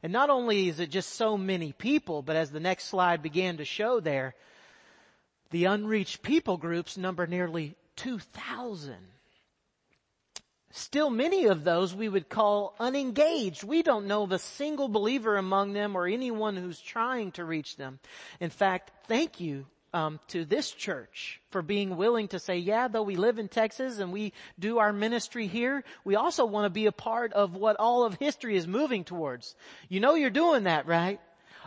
And 0.04 0.12
not 0.12 0.30
only 0.30 0.68
is 0.68 0.80
it 0.80 0.90
just 0.90 1.10
so 1.10 1.38
many 1.38 1.74
people, 1.74 2.22
but 2.22 2.36
as 2.36 2.52
the 2.52 2.60
next 2.60 2.86
slide 2.86 3.22
began 3.22 3.58
to 3.58 3.66
show 3.66 4.00
there, 4.00 4.36
the 5.52 5.66
unreached 5.66 6.22
people 6.24 6.58
groups 6.58 6.98
number 6.98 7.28
nearly 7.28 7.76
2,000. 7.98 8.96
Still 10.72 11.10
many 11.10 11.46
of 11.46 11.64
those 11.64 11.94
we 11.94 12.08
would 12.08 12.30
call 12.30 12.76
unengaged. 12.80 13.64
We 13.64 13.84
don't 13.84 14.08
know 14.08 14.24
of 14.24 14.32
a 14.32 14.40
single 14.40 14.88
believer 14.88 15.36
among 15.38 15.74
them 15.74 15.96
or 15.96 16.08
anyone 16.08 16.56
who's 16.56 16.80
trying 16.80 17.34
to 17.34 17.44
reach 17.44 17.76
them. 17.76 18.00
In 18.40 18.50
fact, 18.50 18.92
thank 19.08 19.40
you 19.42 19.66
um, 19.94 20.20
to 20.30 20.46
this 20.46 20.72
church 20.72 21.42
for 21.50 21.62
being 21.62 21.98
willing 21.98 22.28
to 22.30 22.40
say, 22.40 22.58
yeah, 22.58 22.88
though 22.88 23.04
we 23.04 23.16
live 23.16 23.40
in 23.40 23.48
Texas 23.48 24.00
and 24.00 24.12
we 24.12 24.34
do 24.58 24.80
our 24.80 24.94
ministry 24.94 25.48
here, 25.48 25.84
we 26.06 26.16
also 26.16 26.46
want 26.46 26.66
to 26.66 26.70
be 26.70 26.86
a 26.86 26.92
part 26.92 27.34
of 27.34 27.54
what 27.56 27.76
all 27.78 28.06
of 28.06 28.16
history 28.16 28.56
is 28.56 28.68
moving 28.68 29.04
towards. 29.04 29.56
You 29.90 30.00
know 30.00 30.16
you're 30.16 30.30
doing 30.30 30.64
that, 30.64 30.88
right? 30.88 31.20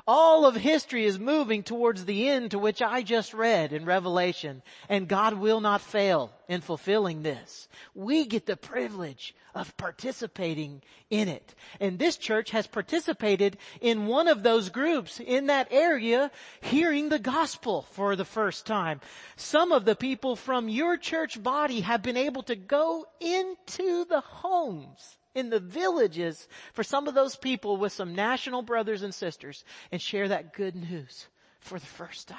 All 0.07 0.45
of 0.45 0.55
history 0.55 1.07
is 1.07 1.19
moving 1.19 1.63
towards 1.63 2.05
the 2.05 2.29
end 2.29 2.51
to 2.51 2.59
which 2.59 2.83
I 2.83 3.03
just 3.03 3.33
read 3.33 3.73
in 3.73 3.87
Revelation, 3.87 4.63
and 4.87 5.09
God 5.09 5.33
will 5.35 5.63
not 5.63 5.81
fail 5.81 6.31
in 6.47 6.61
fulfilling 6.61 7.23
this. 7.23 7.69
We 7.95 8.27
get 8.27 8.45
the 8.45 8.57
privilege 8.57 9.35
of 9.55 9.75
participating 9.79 10.83
in 11.09 11.29
it. 11.29 11.55
And 11.81 11.99
this 11.99 12.19
church 12.19 12.51
has 12.51 12.67
participated 12.67 13.57
in 13.81 14.07
one 14.07 14.29
of 14.29 14.43
those 14.43 14.69
groups 14.69 15.21
in 15.21 15.47
that 15.47 15.69
area 15.71 16.31
hearing 16.61 17.09
the 17.09 17.19
gospel 17.19 17.87
for 17.93 18.15
the 18.15 18.27
first 18.27 18.67
time. 18.67 19.01
Some 19.37 19.73
of 19.73 19.87
the 19.87 19.97
people 19.97 20.37
from 20.37 20.69
your 20.69 20.99
church 20.99 21.43
body 21.43 21.81
have 21.81 22.03
been 22.03 22.19
able 22.19 22.43
to 22.43 22.57
go 22.57 23.07
into 23.21 24.05
the 24.05 24.21
homes 24.21 25.17
in 25.35 25.51
the 25.51 25.61
villages 25.61 26.49
for 26.73 26.83
some 26.83 27.09
of 27.09 27.15
those 27.15 27.37
people 27.37 27.77
with 27.77 27.93
some 27.93 28.15
national 28.15 28.63
brothers 28.63 29.03
and 29.03 29.15
sisters 29.15 29.65
and 29.91 30.01
share 30.01 30.29
that 30.29 30.55
good 30.55 30.77
news 30.77 31.27
for 31.61 31.79
the 31.79 31.87
first 31.87 32.29
time. 32.29 32.39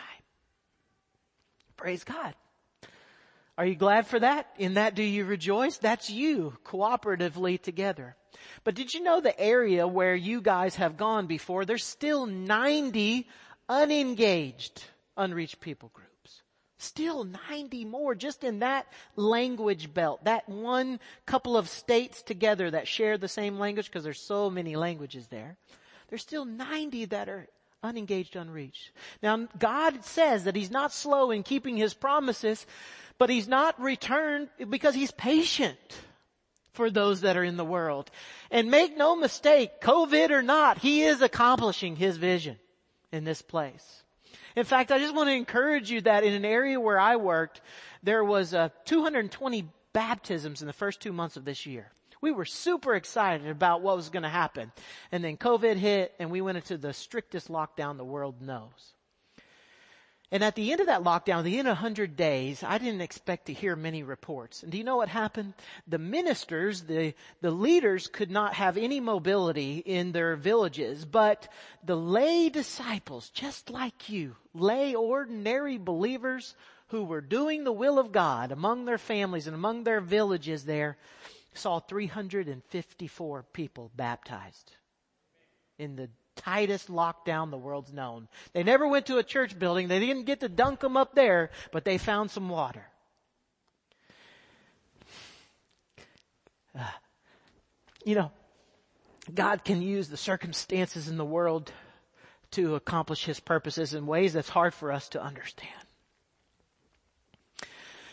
Praise 1.75 2.03
God. 2.03 2.33
Are 3.57 3.65
you 3.65 3.75
glad 3.75 4.05
for 4.07 4.19
that? 4.19 4.47
In 4.57 4.73
that 4.73 4.95
do 4.95 5.03
you 5.03 5.25
rejoice? 5.25 5.77
That's 5.77 6.09
you 6.09 6.57
cooperatively 6.65 7.61
together. 7.61 8.15
But 8.63 8.75
did 8.75 8.93
you 8.93 9.01
know 9.01 9.21
the 9.21 9.39
area 9.39 9.87
where 9.87 10.15
you 10.15 10.41
guys 10.41 10.75
have 10.75 10.97
gone 10.97 11.25
before? 11.25 11.63
There's 11.63 11.85
still 11.85 12.25
90 12.25 13.27
unengaged, 13.69 14.83
unreached 15.15 15.61
people 15.61 15.89
groups. 15.93 16.14
Still 16.85 17.23
90 17.49 17.85
more 17.85 18.13
just 18.13 18.43
in 18.43 18.59
that 18.59 18.85
language 19.15 19.91
belt, 19.91 20.23
that 20.25 20.47
one 20.47 20.99
couple 21.25 21.57
of 21.57 21.67
states 21.67 22.21
together 22.21 22.69
that 22.69 22.87
share 22.87 23.17
the 23.17 23.27
same 23.27 23.57
language 23.57 23.87
because 23.87 24.03
there's 24.03 24.21
so 24.21 24.51
many 24.51 24.75
languages 24.75 25.27
there. 25.27 25.57
There's 26.09 26.21
still 26.21 26.45
90 26.45 27.05
that 27.05 27.27
are 27.27 27.47
unengaged, 27.81 28.35
unreached. 28.35 28.91
Now 29.23 29.47
God 29.57 30.05
says 30.05 30.43
that 30.43 30.55
He's 30.55 30.69
not 30.69 30.93
slow 30.93 31.31
in 31.31 31.41
keeping 31.41 31.75
His 31.75 31.95
promises, 31.95 32.67
but 33.17 33.31
He's 33.31 33.47
not 33.47 33.81
returned 33.81 34.49
because 34.69 34.93
He's 34.93 35.11
patient 35.11 35.79
for 36.73 36.91
those 36.91 37.21
that 37.21 37.35
are 37.35 37.43
in 37.43 37.57
the 37.57 37.65
world. 37.65 38.11
And 38.51 38.69
make 38.69 38.95
no 38.95 39.15
mistake, 39.15 39.81
COVID 39.81 40.29
or 40.29 40.43
not, 40.43 40.77
He 40.77 41.01
is 41.01 41.23
accomplishing 41.23 41.95
His 41.95 42.17
vision 42.17 42.59
in 43.11 43.23
this 43.23 43.41
place. 43.41 44.03
In 44.55 44.63
fact, 44.63 44.91
I 44.91 44.99
just 44.99 45.13
want 45.13 45.27
to 45.27 45.33
encourage 45.33 45.91
you 45.91 46.01
that 46.01 46.23
in 46.23 46.33
an 46.33 46.45
area 46.45 46.79
where 46.79 46.99
I 46.99 47.17
worked, 47.17 47.61
there 48.03 48.23
was 48.23 48.53
uh, 48.53 48.69
220 48.85 49.67
baptisms 49.91 50.61
in 50.61 50.67
the 50.67 50.73
first 50.73 51.01
two 51.01 51.11
months 51.11 51.35
of 51.35 51.45
this 51.45 51.65
year. 51.65 51.91
We 52.21 52.31
were 52.31 52.45
super 52.45 52.95
excited 52.95 53.47
about 53.47 53.81
what 53.81 53.97
was 53.97 54.09
going 54.09 54.23
to 54.23 54.29
happen. 54.29 54.71
And 55.11 55.23
then 55.23 55.37
COVID 55.37 55.75
hit 55.75 56.13
and 56.19 56.31
we 56.31 56.41
went 56.41 56.57
into 56.57 56.77
the 56.77 56.93
strictest 56.93 57.49
lockdown 57.49 57.97
the 57.97 58.05
world 58.05 58.41
knows. 58.41 58.93
And 60.31 60.43
at 60.43 60.55
the 60.55 60.71
end 60.71 60.81
of 60.81 60.87
that 60.87 61.03
lockdown, 61.03 61.43
the 61.43 61.59
end 61.59 61.67
of 61.67 61.77
100 61.77 62.15
days, 62.15 62.63
I 62.63 62.77
didn't 62.77 63.01
expect 63.01 63.45
to 63.45 63.53
hear 63.53 63.75
many 63.75 64.01
reports. 64.01 64.63
And 64.63 64.71
do 64.71 64.77
you 64.77 64.83
know 64.83 64.97
what 64.97 65.09
happened? 65.09 65.53
The 65.87 65.99
ministers, 65.99 66.81
the, 66.81 67.13
the 67.41 67.51
leaders 67.51 68.07
could 68.07 68.31
not 68.31 68.55
have 68.55 68.77
any 68.77 68.99
mobility 68.99 69.77
in 69.77 70.11
their 70.11 70.35
villages, 70.35 71.05
but 71.05 71.47
the 71.83 71.95
lay 71.95 72.49
disciples, 72.49 73.29
just 73.29 73.69
like 73.69 74.09
you, 74.09 74.35
lay 74.53 74.95
ordinary 74.95 75.77
believers 75.77 76.55
who 76.87 77.03
were 77.03 77.21
doing 77.21 77.63
the 77.63 77.71
will 77.71 77.99
of 77.99 78.11
God 78.11 78.51
among 78.51 78.85
their 78.85 78.97
families 78.97 79.47
and 79.47 79.55
among 79.55 79.83
their 79.83 80.01
villages 80.01 80.65
there, 80.65 80.97
saw 81.53 81.79
354 81.79 83.43
people 83.53 83.91
baptized 83.95 84.71
in 85.77 85.95
the 85.95 86.09
tightest 86.45 86.89
lockdown 86.89 87.49
the 87.49 87.57
world's 87.57 87.91
known. 87.91 88.27
They 88.53 88.63
never 88.63 88.87
went 88.87 89.07
to 89.07 89.17
a 89.17 89.23
church 89.23 89.57
building. 89.57 89.87
They 89.87 89.99
didn't 89.99 90.25
get 90.25 90.41
to 90.41 90.49
dunk 90.49 90.79
them 90.79 90.95
up 90.95 91.15
there, 91.15 91.49
but 91.71 91.85
they 91.85 91.97
found 91.97 92.29
some 92.29 92.49
water. 92.49 92.85
Uh, 96.77 96.83
you 98.03 98.13
know, 98.13 98.31
God 99.33 99.63
can 99.65 99.81
use 99.81 100.07
the 100.07 100.17
circumstances 100.17 101.07
in 101.07 101.17
the 101.17 101.25
world 101.25 101.71
to 102.51 102.75
accomplish 102.75 103.25
His 103.25 103.39
purposes 103.39 103.95
in 103.95 104.05
ways 104.05 104.33
that's 104.33 104.49
hard 104.49 104.73
for 104.73 104.91
us 104.91 105.09
to 105.09 105.23
understand. 105.23 105.71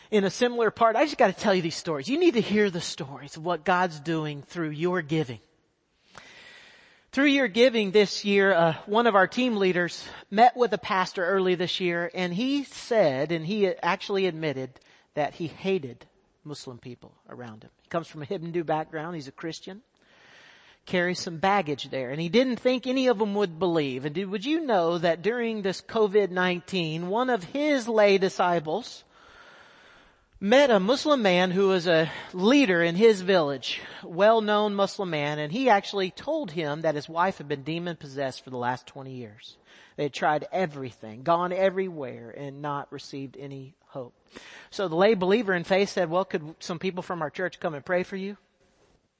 In 0.09 0.23
a 0.23 0.29
similar 0.29 0.71
part, 0.71 0.95
I 0.95 1.05
just 1.05 1.17
gotta 1.17 1.33
tell 1.33 1.53
you 1.53 1.61
these 1.61 1.75
stories. 1.75 2.07
You 2.07 2.19
need 2.19 2.33
to 2.33 2.41
hear 2.41 2.69
the 2.69 2.81
stories 2.81 3.37
of 3.37 3.45
what 3.45 3.63
God's 3.63 3.99
doing 3.99 4.41
through 4.41 4.69
your 4.69 5.01
giving. 5.01 5.39
Through 7.13 7.25
your 7.25 7.47
giving 7.47 7.91
this 7.91 8.25
year, 8.25 8.51
uh, 8.51 8.73
one 8.87 9.05
of 9.05 9.13
our 9.13 9.27
team 9.27 9.57
leaders 9.57 10.03
met 10.31 10.57
with 10.57 10.73
a 10.73 10.79
pastor 10.79 11.23
early 11.23 11.53
this 11.53 11.79
year 11.79 12.09
and 12.15 12.33
he 12.33 12.63
said, 12.63 13.31
and 13.31 13.45
he 13.45 13.67
actually 13.67 14.25
admitted 14.25 14.71
that 15.13 15.35
he 15.35 15.45
hated 15.45 16.07
Muslim 16.43 16.79
people 16.79 17.13
around 17.29 17.61
him. 17.61 17.69
He 17.83 17.89
comes 17.89 18.07
from 18.07 18.23
a 18.23 18.25
Hindu 18.25 18.63
background. 18.63 19.13
He's 19.13 19.27
a 19.27 19.31
Christian. 19.31 19.83
Carries 20.87 21.19
some 21.19 21.37
baggage 21.37 21.91
there 21.91 22.09
and 22.09 22.19
he 22.19 22.29
didn't 22.29 22.55
think 22.55 22.87
any 22.87 23.05
of 23.05 23.19
them 23.19 23.35
would 23.35 23.59
believe. 23.59 24.05
And 24.05 24.15
did, 24.15 24.27
would 24.31 24.43
you 24.43 24.61
know 24.61 24.97
that 24.97 25.21
during 25.21 25.61
this 25.61 25.83
COVID-19, 25.83 27.03
one 27.03 27.29
of 27.29 27.43
his 27.43 27.87
lay 27.87 28.17
disciples 28.17 29.03
met 30.43 30.69
a 30.69 30.77
Muslim 30.77 31.21
man 31.21 31.51
who 31.51 31.69
was 31.69 31.87
a 31.87 32.11
leader 32.33 32.83
in 32.83 32.95
his 32.95 33.21
village, 33.21 33.79
well-known 34.03 34.75
Muslim 34.75 35.09
man, 35.09 35.39
and 35.39 35.53
he 35.53 35.69
actually 35.69 36.11
told 36.11 36.51
him 36.51 36.81
that 36.81 36.95
his 36.95 37.07
wife 37.07 37.37
had 37.37 37.47
been 37.47 37.63
demon 37.63 37.95
possessed 37.95 38.43
for 38.43 38.49
the 38.49 38.57
last 38.57 38.85
20 38.87 39.13
years. 39.13 39.55
They 39.95 40.03
had 40.03 40.13
tried 40.13 40.45
everything, 40.51 41.23
gone 41.23 41.53
everywhere, 41.53 42.29
and 42.29 42.61
not 42.61 42.91
received 42.91 43.37
any 43.39 43.73
hope. 43.87 44.13
So 44.69 44.89
the 44.89 44.97
lay 44.97 45.13
believer 45.13 45.53
in 45.53 45.63
faith 45.63 45.87
said, 45.87 46.09
well, 46.09 46.25
could 46.25 46.55
some 46.59 46.77
people 46.77 47.03
from 47.03 47.21
our 47.21 47.29
church 47.29 47.61
come 47.61 47.73
and 47.73 47.85
pray 47.85 48.03
for 48.03 48.17
you? 48.17 48.35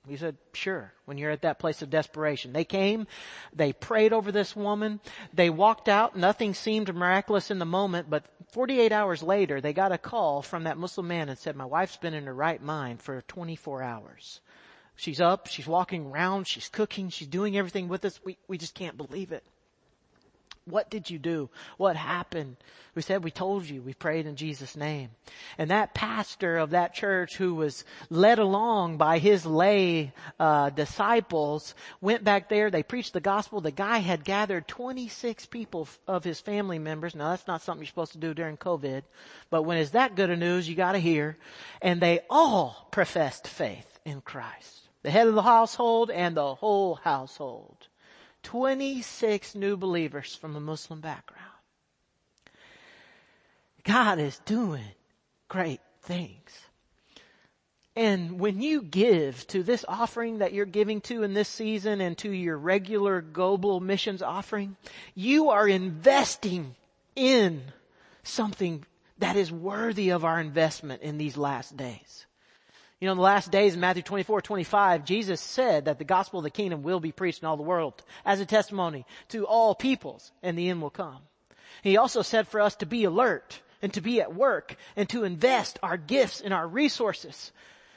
He 0.08 0.18
said, 0.18 0.36
sure, 0.54 0.92
when 1.06 1.18
you're 1.18 1.32
at 1.32 1.44
that 1.44 1.60
place 1.60 1.82
of 1.82 1.90
desperation. 1.90 2.52
They 2.52 2.66
came, 2.66 3.08
they 3.54 3.72
prayed 3.72 4.12
over 4.12 4.34
this 4.34 4.54
woman, 4.54 5.00
they 5.34 5.50
walked 5.50 5.88
out, 5.88 6.18
nothing 6.18 6.54
seemed 6.54 6.94
miraculous 6.94 7.50
in 7.50 7.60
the 7.60 7.66
moment, 7.66 8.10
but 8.10 8.26
48 8.52 8.92
hours 8.92 9.24
later, 9.24 9.62
they 9.62 9.72
got 9.72 9.94
a 9.94 9.98
call 9.98 10.42
from 10.42 10.66
that 10.66 10.78
Muslim 10.78 11.08
man 11.08 11.30
and 11.30 11.38
said, 11.40 11.56
my 11.56 11.66
wife's 11.66 11.96
been 11.96 12.14
in 12.14 12.26
her 12.26 12.34
right 12.34 12.62
mind 12.62 13.02
for 13.02 13.22
24 13.22 13.82
hours. 13.82 14.42
She's 14.98 15.22
up, 15.22 15.48
she's 15.48 15.68
walking 15.68 16.08
around, 16.08 16.48
she's 16.48 16.68
cooking, 16.68 17.10
she's 17.10 17.28
doing 17.30 17.58
everything 17.58 17.88
with 17.88 18.04
us. 18.04 18.20
We, 18.26 18.38
we 18.48 18.58
just 18.58 18.76
can't 18.76 18.98
believe 18.98 19.32
it. 19.32 19.44
What 20.66 20.90
did 20.90 21.10
you 21.10 21.20
do? 21.20 21.50
What 21.78 21.98
happened? 21.98 22.56
We 22.96 23.02
said, 23.02 23.24
we 23.24 23.32
told 23.32 23.66
you, 23.66 23.82
we 23.82 23.94
prayed 23.94 24.26
in 24.26 24.38
Jesus 24.38 24.78
name. 24.78 25.10
And 25.58 25.72
that 25.72 25.94
pastor 25.94 26.58
of 26.58 26.70
that 26.70 26.94
church 26.94 27.36
who 27.36 27.56
was 27.56 27.84
led 28.10 28.40
along 28.40 28.98
by 28.98 29.18
his 29.18 29.46
lay, 29.46 30.14
uh, 30.40 30.70
disciples 30.70 31.76
went 32.00 32.24
back 32.24 32.48
there, 32.48 32.70
they 32.70 32.84
preached 32.84 33.14
the 33.14 33.20
gospel. 33.20 33.60
The 33.60 33.72
guy 33.72 33.98
had 33.98 34.24
gathered 34.24 34.68
26 34.68 35.48
people 35.48 35.90
of 36.08 36.24
his 36.24 36.40
family 36.40 36.80
members. 36.80 37.14
Now 37.14 37.32
that's 37.32 37.48
not 37.48 37.62
something 37.62 37.82
you're 37.82 37.88
supposed 37.88 38.14
to 38.14 38.18
do 38.20 38.34
during 38.34 38.56
COVID, 38.56 39.02
but 39.50 39.64
when 39.64 39.78
it's 39.78 39.92
that 39.92 40.16
good 40.16 40.30
of 40.30 40.40
news, 40.40 40.70
you 40.70 40.76
gotta 40.76 41.00
hear. 41.00 41.38
And 41.82 42.00
they 42.00 42.22
all 42.30 42.88
professed 42.92 43.48
faith 43.48 44.00
in 44.06 44.22
Christ. 44.22 44.82
The 45.02 45.12
head 45.12 45.28
of 45.28 45.36
the 45.36 45.42
household 45.42 46.10
and 46.10 46.38
the 46.38 46.56
whole 46.56 46.96
household. 46.96 47.88
26 48.44 49.56
new 49.56 49.76
believers 49.76 50.36
from 50.36 50.56
a 50.56 50.60
Muslim 50.60 51.02
background. 51.02 51.50
God 53.84 54.20
is 54.20 54.40
doing 54.46 54.94
great 55.50 55.82
things. 56.02 56.52
And 57.96 58.40
when 58.40 58.62
you 58.62 58.82
give 58.82 59.46
to 59.48 59.62
this 59.62 59.86
offering 59.88 60.40
that 60.40 60.54
you're 60.54 60.66
giving 60.66 61.00
to 61.02 61.24
in 61.24 61.34
this 61.34 61.50
season 61.50 62.02
and 62.02 62.18
to 62.20 62.32
your 62.32 62.58
regular 62.58 63.22
global 63.22 63.80
missions 63.80 64.22
offering, 64.22 64.78
you 65.14 65.52
are 65.52 65.68
investing 65.68 66.76
in 67.16 67.62
something 68.24 68.86
that 69.20 69.36
is 69.36 69.52
worthy 69.52 70.10
of 70.10 70.26
our 70.26 70.40
investment 70.40 71.04
in 71.04 71.18
these 71.20 71.38
last 71.38 71.78
days. 71.78 72.26
You 73.04 73.08
know, 73.08 73.12
in 73.12 73.18
the 73.18 73.24
last 73.24 73.52
days 73.52 73.74
in 73.74 73.82
Matthew 73.82 74.02
24, 74.02 74.42
25, 74.42 75.04
Jesus 75.04 75.42
said 75.42 75.84
that 75.86 75.98
the 75.98 76.06
gospel 76.06 76.40
of 76.40 76.46
the 76.46 76.50
kingdom 76.50 76.84
will 76.84 77.02
be 77.02 77.12
preached 77.12 77.42
in 77.42 77.50
all 77.50 77.58
the 77.58 77.62
world 77.62 78.02
as 78.24 78.40
a 78.40 78.46
testimony 78.46 79.06
to 79.28 79.46
all 79.46 79.76
peoples 79.76 80.32
and 80.42 80.58
the 80.58 80.70
end 80.70 80.82
will 80.82 80.90
come. 80.90 81.20
He 81.82 81.98
also 81.98 82.22
said 82.22 82.48
for 82.48 82.62
us 82.62 82.78
to 82.78 82.86
be 82.86 83.04
alert 83.04 83.60
and 83.82 83.94
to 83.94 84.00
be 84.00 84.22
at 84.22 84.34
work 84.34 84.78
and 84.96 85.10
to 85.10 85.26
invest 85.26 85.80
our 85.84 85.98
gifts 85.98 86.40
and 86.40 86.54
our 86.54 86.66
resources 86.66 87.52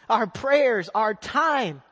our 0.08 0.26
prayers, 0.26 0.90
our 0.92 1.14
time. 1.14 1.82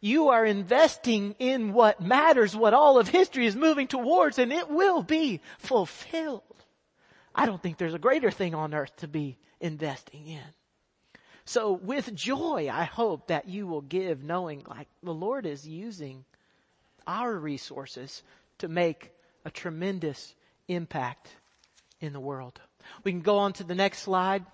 You 0.00 0.28
are 0.28 0.46
investing 0.46 1.34
in 1.38 1.74
what 1.74 2.00
matters, 2.00 2.56
what 2.56 2.72
all 2.72 2.98
of 2.98 3.06
history 3.06 3.44
is 3.44 3.54
moving 3.54 3.86
towards, 3.86 4.38
and 4.38 4.50
it 4.50 4.70
will 4.70 5.02
be 5.02 5.42
fulfilled. 5.58 6.42
I 7.34 7.44
don't 7.44 7.62
think 7.62 7.76
there's 7.76 7.92
a 7.92 7.98
greater 7.98 8.30
thing 8.30 8.54
on 8.54 8.72
earth 8.72 8.96
to 8.96 9.08
be 9.08 9.36
investing 9.60 10.26
in. 10.26 10.54
So 11.44 11.72
with 11.72 12.14
joy, 12.14 12.68
I 12.72 12.84
hope 12.84 13.28
that 13.28 13.48
you 13.48 13.66
will 13.66 13.80
give 13.80 14.22
knowing 14.22 14.62
like 14.68 14.88
the 15.02 15.14
Lord 15.14 15.46
is 15.46 15.66
using 15.66 16.24
our 17.06 17.34
resources 17.34 18.22
to 18.58 18.68
make 18.68 19.10
a 19.44 19.50
tremendous 19.50 20.34
impact 20.68 21.28
in 22.00 22.12
the 22.12 22.20
world. 22.20 22.60
We 23.04 23.12
can 23.12 23.20
go 23.20 23.38
on 23.38 23.52
to 23.54 23.64
the 23.64 23.74
next 23.74 24.00
slide. 24.00 24.44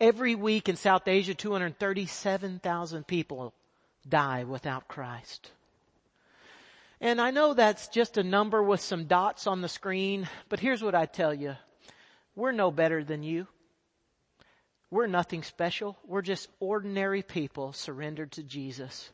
Every 0.00 0.34
week 0.34 0.68
in 0.68 0.76
South 0.76 1.06
Asia, 1.06 1.34
237,000 1.34 3.06
people 3.06 3.52
die 4.08 4.44
without 4.44 4.88
Christ. 4.88 5.50
And 7.00 7.20
I 7.20 7.30
know 7.30 7.54
that's 7.54 7.88
just 7.88 8.16
a 8.16 8.24
number 8.24 8.62
with 8.62 8.80
some 8.80 9.04
dots 9.04 9.46
on 9.46 9.60
the 9.60 9.68
screen, 9.68 10.28
but 10.48 10.58
here's 10.58 10.82
what 10.82 10.96
I 10.96 11.06
tell 11.06 11.32
you. 11.32 11.56
We're 12.34 12.52
no 12.52 12.70
better 12.70 13.04
than 13.04 13.22
you. 13.22 13.46
We're 14.90 15.06
nothing 15.06 15.42
special. 15.42 15.98
We're 16.06 16.22
just 16.22 16.48
ordinary 16.60 17.22
people 17.22 17.72
surrendered 17.72 18.32
to 18.32 18.42
Jesus. 18.42 19.10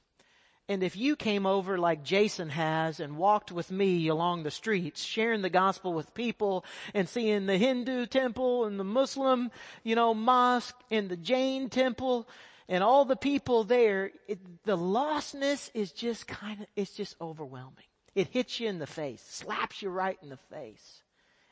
And 0.69 0.83
if 0.83 0.97
you 0.97 1.15
came 1.15 1.45
over 1.45 1.77
like 1.77 2.05
Jason 2.05 2.49
has 2.49 2.99
and 2.99 3.19
walked 3.19 3.53
with 3.53 3.71
me 3.71 4.09
along 4.09 4.43
the 4.43 4.51
streets, 4.51 5.03
sharing 5.03 5.43
the 5.43 5.51
gospel 5.51 5.93
with 5.93 6.15
people 6.15 6.65
and 6.95 7.07
seeing 7.09 7.45
the 7.45 7.59
Hindu 7.59 8.07
temple 8.07 8.65
and 8.65 8.81
the 8.81 8.85
Muslim, 8.85 9.51
you 9.83 9.95
know, 9.95 10.15
mosque 10.15 10.77
and 10.91 11.11
the 11.11 11.19
Jain 11.19 11.69
temple 11.69 12.27
and 12.67 12.83
all 12.83 13.05
the 13.05 13.17
people 13.17 13.65
there, 13.65 14.11
it, 14.27 14.39
the 14.65 14.77
lostness 14.77 15.71
is 15.75 15.93
just 15.93 16.27
kind 16.27 16.63
of, 16.63 16.67
it's 16.77 16.95
just 16.95 17.15
overwhelming. 17.21 17.85
It 18.15 18.29
hits 18.29 18.59
you 18.59 18.69
in 18.69 18.79
the 18.79 18.87
face, 18.87 19.23
slaps 19.29 19.83
you 19.83 19.91
right 19.91 20.17
in 20.23 20.31
the 20.31 20.39
face. 20.39 21.03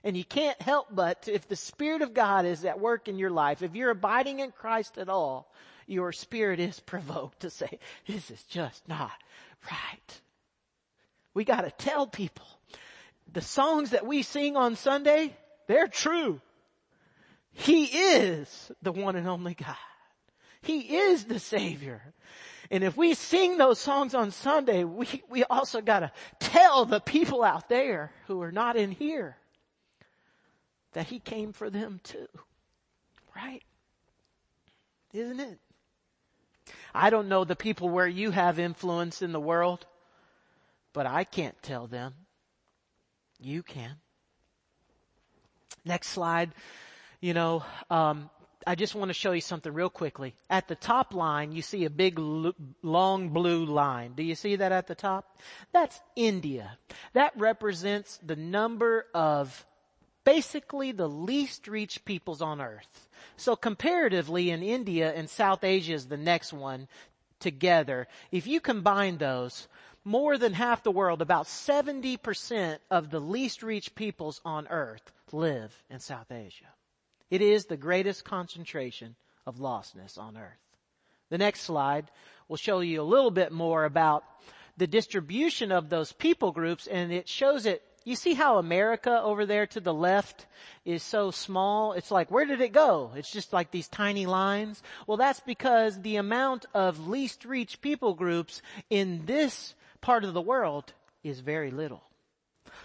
And 0.05 0.17
you 0.17 0.25
can't 0.25 0.61
help 0.61 0.89
but, 0.91 1.29
if 1.29 1.49
the 1.49 1.57
Spirit 1.57 2.03
of 2.03 2.13
God 2.13 2.45
is 2.45 2.65
at 2.65 2.81
work 2.81 3.07
in 3.07 3.19
your 3.19 3.31
life, 3.31 3.63
if 3.63 3.77
you're 3.77 3.91
abiding 3.91 4.41
in 4.41 4.51
Christ 4.51 4.99
at 4.99 5.09
all, 5.09 5.53
your 5.87 6.13
spirit 6.13 6.59
is 6.61 6.81
provoked 6.87 7.41
to 7.41 7.51
say, 7.51 7.79
this 8.07 8.31
is 8.31 8.43
just 8.45 8.87
not 8.89 9.13
right. 9.71 10.21
We 11.35 11.45
gotta 11.45 11.71
tell 11.71 12.07
people, 12.07 12.47
the 13.33 13.41
songs 13.41 13.91
that 13.91 14.07
we 14.07 14.23
sing 14.23 14.57
on 14.57 14.77
Sunday, 14.77 15.37
they're 15.67 15.89
true. 15.89 16.41
He 17.53 17.85
is 17.85 18.73
the 18.83 18.93
one 18.93 19.17
and 19.17 19.29
only 19.29 19.55
God. 19.55 19.77
He 20.63 20.97
is 20.97 21.25
the 21.25 21.39
Savior. 21.39 22.03
And 22.71 22.85
if 22.85 22.97
we 22.97 23.15
sing 23.15 23.59
those 23.59 23.79
songs 23.79 24.15
on 24.15 24.31
Sunday, 24.31 24.85
we, 24.85 25.23
we 25.29 25.45
also 25.45 25.81
gotta 25.81 26.13
tell 26.41 26.85
the 26.85 27.01
people 27.01 27.43
out 27.43 27.69
there 27.69 28.11
who 28.27 28.43
are 28.43 28.53
not 28.53 28.77
in 28.77 28.91
here 28.91 29.37
that 30.93 31.07
He 31.07 31.19
came 31.19 31.53
for 31.53 31.71
them 31.71 32.01
too. 32.03 32.29
Right? 33.35 33.63
Isn't 35.13 35.41
it? 35.41 35.59
I 36.95 37.11
don't 37.11 37.29
know 37.29 37.45
the 37.45 37.57
people 37.57 37.89
where 37.89 38.07
you 38.07 38.31
have 38.31 38.59
influence 38.59 39.23
in 39.23 39.33
the 39.33 39.41
world, 39.41 39.87
but 40.93 41.07
I 41.07 41.25
can't 41.25 41.61
tell 41.63 41.87
them. 41.87 42.15
You 43.41 43.63
can. 43.63 43.97
Next 45.85 46.09
slide. 46.09 46.53
You 47.21 47.35
know, 47.35 47.65
um, 47.91 48.31
I 48.67 48.75
just 48.75 48.95
want 48.95 49.09
to 49.09 49.15
show 49.15 49.33
you 49.33 49.41
something 49.41 49.73
real 49.73 49.91
quickly. 49.91 50.35
At 50.49 50.69
the 50.69 50.75
top 50.75 51.15
line, 51.15 51.53
you 51.53 51.63
see 51.63 51.85
a 51.85 51.91
big 51.91 52.19
long 52.19 53.31
blue 53.31 53.65
line. 53.65 54.13
Do 54.15 54.23
you 54.23 54.35
see 54.35 54.57
that 54.57 54.73
at 54.73 54.87
the 54.87 54.95
top? 54.95 55.39
That's 55.73 56.01
India. 56.15 56.79
That 57.15 57.33
represents 57.37 58.19
the 58.25 58.37
number 58.37 59.07
of 59.15 59.67
basically 60.25 60.93
the 60.93 61.09
least 61.09 61.69
reached 61.69 62.05
peoples 62.05 62.43
on 62.43 62.61
earth. 62.61 63.09
So 63.37 63.57
comparatively 63.57 64.51
in 64.51 64.63
India 64.63 65.13
and 65.13 65.29
South 65.29 65.65
Asia 65.65 65.95
is 65.95 66.07
the 66.07 66.17
next 66.17 66.53
one 66.53 66.89
together. 67.41 68.09
If 68.31 68.47
you 68.47 68.61
combine 68.61 69.19
those, 69.19 69.69
more 70.05 70.39
than 70.39 70.53
half 70.53 70.83
the 70.83 70.91
world, 70.91 71.23
about 71.23 71.47
70% 71.47 72.79
of 72.91 73.11
the 73.11 73.21
least 73.21 73.63
reached 73.63 73.95
peoples 73.95 74.41
on 74.45 74.67
earth 74.69 75.13
live 75.33 75.83
in 75.91 76.01
South 76.01 76.31
Asia. 76.31 76.67
It 77.31 77.41
is 77.41 77.67
the 77.67 77.77
greatest 77.77 78.25
concentration 78.25 79.17
of 79.47 79.59
lostness 79.59 80.19
on 80.19 80.37
earth. 80.37 80.59
The 81.31 81.39
next 81.39 81.63
slide 81.63 82.11
will 82.49 82.57
show 82.57 82.81
you 82.81 83.01
a 83.01 83.05
little 83.05 83.31
bit 83.31 83.53
more 83.53 83.85
about 83.85 84.25
the 84.77 84.87
distribution 84.87 85.73
of 85.73 85.89
those 85.89 86.13
people 86.13 86.53
groups 86.53 86.87
and 86.87 87.13
it 87.13 87.29
shows 87.29 87.67
it 87.67 87.83
you 88.05 88.17
see 88.17 88.35
how 88.35 88.59
America 88.59 89.21
over 89.23 89.47
there 89.47 89.67
to 89.69 89.81
the 89.81 89.95
left 89.95 90.47
is 90.85 91.03
so 91.03 91.31
small? 91.31 91.93
It's 91.93 92.11
like, 92.11 92.31
where 92.31 92.45
did 92.45 92.61
it 92.61 92.73
go? 92.73 93.13
It's 93.15 93.31
just 93.31 93.53
like 93.53 93.71
these 93.71 93.89
tiny 93.89 94.27
lines. 94.27 94.83
Well, 95.07 95.17
that's 95.17 95.41
because 95.41 96.01
the 96.01 96.17
amount 96.17 96.67
of 96.75 97.09
least 97.09 97.45
reached 97.45 97.81
people 97.81 98.15
groups 98.15 98.63
in 98.91 99.27
this 99.27 99.75
part 100.01 100.25
of 100.25 100.35
the 100.35 100.41
world 100.41 100.93
is 101.23 101.41
very 101.41 101.71
little. 101.71 102.03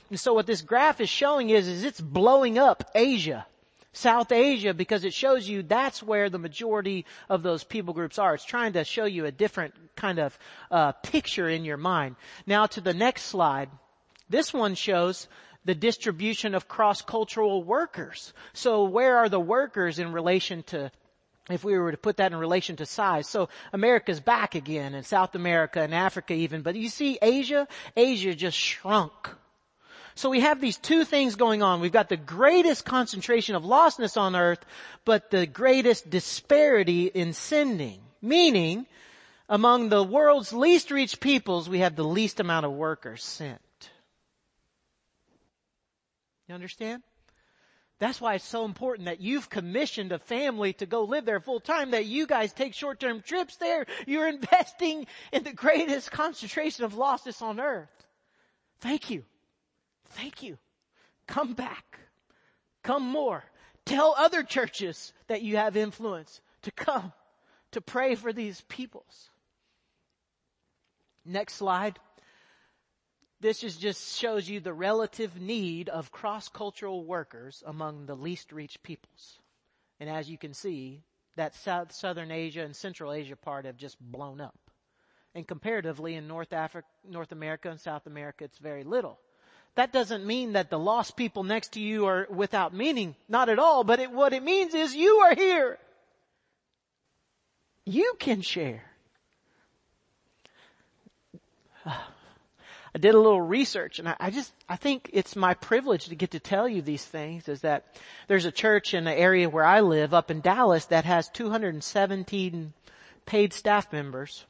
And 0.09 0.19
so 0.19 0.33
what 0.33 0.45
this 0.45 0.61
graph 0.61 1.01
is 1.01 1.09
showing 1.09 1.49
is, 1.49 1.67
is 1.67 1.83
it's 1.83 2.01
blowing 2.01 2.57
up 2.57 2.91
Asia. 2.95 3.45
South 3.93 4.31
Asia 4.31 4.73
because 4.75 5.03
it 5.03 5.13
shows 5.13 5.49
you 5.49 5.63
that's 5.63 6.03
where 6.03 6.29
the 6.29 6.37
majority 6.37 7.05
of 7.29 7.41
those 7.41 7.63
people 7.63 7.93
groups 7.93 8.19
are. 8.19 8.35
It's 8.35 8.45
trying 8.45 8.73
to 8.73 8.83
show 8.83 9.05
you 9.05 9.25
a 9.25 9.31
different 9.31 9.73
kind 9.95 10.19
of 10.19 10.37
uh, 10.69 10.91
picture 10.91 11.49
in 11.49 11.65
your 11.65 11.77
mind. 11.77 12.15
Now 12.45 12.67
to 12.67 12.81
the 12.81 12.93
next 12.93 13.23
slide. 13.23 13.69
This 14.29 14.53
one 14.53 14.75
shows 14.75 15.27
the 15.65 15.75
distribution 15.75 16.55
of 16.55 16.67
cross-cultural 16.67 17.63
workers. 17.63 18.33
So 18.53 18.83
where 18.83 19.17
are 19.17 19.29
the 19.29 19.39
workers 19.39 19.99
in 19.99 20.11
relation 20.11 20.63
to 20.63 20.91
if 21.49 21.63
we 21.63 21.77
were 21.77 21.91
to 21.91 21.97
put 21.97 22.17
that 22.17 22.31
in 22.31 22.37
relation 22.37 22.75
to 22.77 22.85
size. 22.85 23.27
So 23.27 23.49
America's 23.71 24.19
back 24.19 24.55
again 24.55 24.93
and 24.93 25.05
South 25.05 25.35
America 25.35 25.81
and 25.81 25.93
Africa 25.93 26.33
even. 26.33 26.61
But 26.61 26.75
you 26.75 26.89
see 26.89 27.17
Asia, 27.21 27.67
Asia 27.95 28.35
just 28.35 28.57
shrunk. 28.57 29.13
So 30.15 30.29
we 30.29 30.39
have 30.39 30.59
these 30.59 30.77
two 30.77 31.05
things 31.05 31.35
going 31.35 31.61
on. 31.61 31.79
We've 31.79 31.91
got 31.91 32.09
the 32.09 32.17
greatest 32.17 32.85
concentration 32.85 33.55
of 33.55 33.63
lostness 33.63 34.17
on 34.17 34.35
earth, 34.35 34.65
but 35.05 35.29
the 35.29 35.45
greatest 35.45 36.09
disparity 36.09 37.05
in 37.05 37.33
sending. 37.33 38.01
Meaning, 38.21 38.87
among 39.47 39.89
the 39.89 40.01
world's 40.01 40.51
least 40.51 40.89
reached 40.89 41.19
peoples, 41.19 41.69
we 41.69 41.79
have 41.79 41.95
the 41.95 42.03
least 42.03 42.39
amount 42.39 42.65
of 42.65 42.71
workers 42.71 43.23
sent. 43.23 43.61
You 46.47 46.55
understand? 46.55 47.03
That's 47.99 48.21
why 48.21 48.35
it's 48.35 48.45
so 48.45 48.63
important 48.63 49.05
that 49.05 49.21
you've 49.21 49.49
commissioned 49.49 50.11
a 50.11 50.19
family 50.19 50.73
to 50.73 50.85
go 50.85 51.03
live 51.03 51.25
there 51.25 51.39
full 51.39 51.59
time, 51.59 51.91
that 51.91 52.05
you 52.05 52.27
guys 52.27 52.53
take 52.53 52.73
short-term 52.73 53.21
trips 53.21 53.55
there. 53.57 53.85
You're 54.05 54.27
investing 54.37 55.07
in 55.31 55.43
the 55.43 55.51
greatest 55.51 56.11
concentration 56.11 56.85
of 56.85 56.93
lostness 56.93 57.41
on 57.41 57.59
earth. 57.59 57.89
Thank 58.81 59.09
you. 59.09 59.23
Thank 60.11 60.43
you. 60.43 60.57
Come 61.27 61.53
back. 61.53 61.99
Come 62.83 63.03
more. 63.03 63.43
Tell 63.85 64.13
other 64.17 64.43
churches 64.43 65.11
that 65.27 65.41
you 65.41 65.57
have 65.57 65.75
influence 65.75 66.39
to 66.63 66.71
come 66.71 67.11
to 67.71 67.81
pray 67.81 68.15
for 68.15 68.31
these 68.31 68.61
peoples. 68.61 69.29
Next 71.25 71.55
slide. 71.55 71.99
This 73.39 73.63
is 73.63 73.77
just 73.77 74.17
shows 74.17 74.49
you 74.49 74.59
the 74.59 74.73
relative 74.73 75.39
need 75.39 75.89
of 75.89 76.11
cross-cultural 76.11 77.03
workers 77.03 77.63
among 77.65 78.05
the 78.05 78.15
least 78.15 78.51
reached 78.51 78.81
peoples. 78.81 79.39
And 79.99 80.09
as 80.09 80.29
you 80.29 80.37
can 80.37 80.53
see, 80.53 81.03
that 81.35 81.53
South, 81.55 81.91
Southern 81.91 82.31
Asia 82.31 82.61
and 82.61 82.75
Central 82.75 83.13
Asia 83.13 83.35
part 83.35 83.65
have 83.65 83.77
just 83.77 83.99
blown 83.99 84.41
up. 84.41 84.57
And 85.35 85.47
comparatively 85.47 86.15
in 86.15 86.27
North 86.27 86.51
Africa, 86.51 86.87
North 87.07 87.31
America 87.31 87.69
and 87.69 87.79
South 87.79 88.07
America, 88.07 88.43
it's 88.43 88.57
very 88.57 88.83
little. 88.83 89.19
That 89.75 89.93
doesn't 89.93 90.25
mean 90.25 90.53
that 90.53 90.71
the 90.71 90.79
lost 90.79 91.15
people 91.15 91.43
next 91.43 91.73
to 91.73 91.79
you 91.79 92.07
are 92.07 92.27
without 92.31 92.73
meaning. 92.73 93.15
Not 93.29 93.49
at 93.49 93.59
all. 93.59 93.83
But 93.83 93.99
it, 93.99 94.11
what 94.11 94.33
it 94.33 94.41
means 94.41 94.73
is 94.73 94.95
you 94.95 95.17
are 95.17 95.35
here. 95.35 95.77
you 97.85 98.15
can 98.19 98.41
share. 98.41 98.83
I 102.95 102.99
did 102.99 103.15
a 103.15 103.19
little 103.19 103.41
research 103.41 103.99
and 103.99 104.15
I, 104.19 104.29
just, 104.29 104.53
I 104.67 104.75
think 104.75 105.09
it's 105.13 105.35
my 105.35 105.53
privilege 105.53 106.05
to 106.05 106.15
get 106.15 106.31
to 106.31 106.39
tell 106.39 106.67
you 106.67 106.81
these 106.81 107.05
things 107.05 107.47
is 107.47 107.61
that 107.61 107.95
there's 108.27 108.45
a 108.45 108.51
church 108.51 108.93
in 108.93 109.03
the 109.03 109.13
area 109.13 109.49
where 109.49 109.65
I 109.65 109.81
live 109.81 110.13
up 110.13 110.31
in 110.31 110.41
Dallas 110.41 110.85
that 110.85 111.05
has 111.05 111.29
217 111.29 112.73
paid 113.25 113.53
staff 113.53 113.91
members 113.91 114.45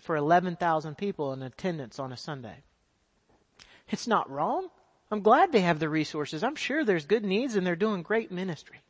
for 0.00 0.16
11,000 0.16 0.96
people 0.96 1.32
in 1.32 1.42
attendance 1.42 1.98
on 1.98 2.12
a 2.12 2.16
Sunday. 2.16 2.62
It's 3.88 4.06
not 4.06 4.30
wrong. 4.30 4.68
I'm 5.10 5.22
glad 5.22 5.52
they 5.52 5.60
have 5.60 5.78
the 5.78 5.88
resources. 5.88 6.44
I'm 6.44 6.56
sure 6.56 6.84
there's 6.84 7.06
good 7.06 7.24
needs 7.24 7.54
and 7.56 7.66
they're 7.66 7.76
doing 7.76 8.02
great 8.02 8.30
ministry. 8.30 8.80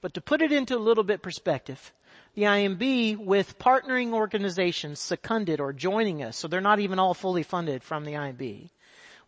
But 0.00 0.14
to 0.14 0.20
put 0.20 0.40
it 0.40 0.52
into 0.52 0.76
a 0.76 0.78
little 0.78 1.04
bit 1.04 1.22
perspective, 1.22 1.92
the 2.34 2.42
IMB 2.42 3.18
with 3.18 3.58
partnering 3.58 4.12
organizations 4.12 5.00
seconded 5.00 5.60
or 5.60 5.72
joining 5.72 6.22
us, 6.22 6.36
so 6.36 6.48
they're 6.48 6.60
not 6.60 6.80
even 6.80 6.98
all 6.98 7.14
fully 7.14 7.42
funded 7.42 7.82
from 7.82 8.04
the 8.04 8.12
IMB. 8.12 8.70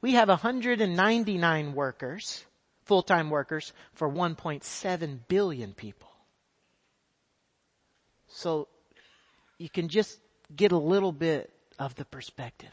We 0.01 0.13
have 0.13 0.29
199 0.29 1.75
workers, 1.75 2.45
full-time 2.85 3.31
workers, 3.31 3.73
for 3.95 4.11
1.7 4.11 5.19
billion 5.29 5.73
people. 5.73 6.11
So 8.29 8.69
you 9.59 9.69
can 9.69 9.89
just 9.89 10.19
get 10.55 10.73
a 10.73 10.79
little 10.79 11.13
bit 11.13 11.53
of 11.79 11.95
the 11.95 12.05
perspective. 12.05 12.73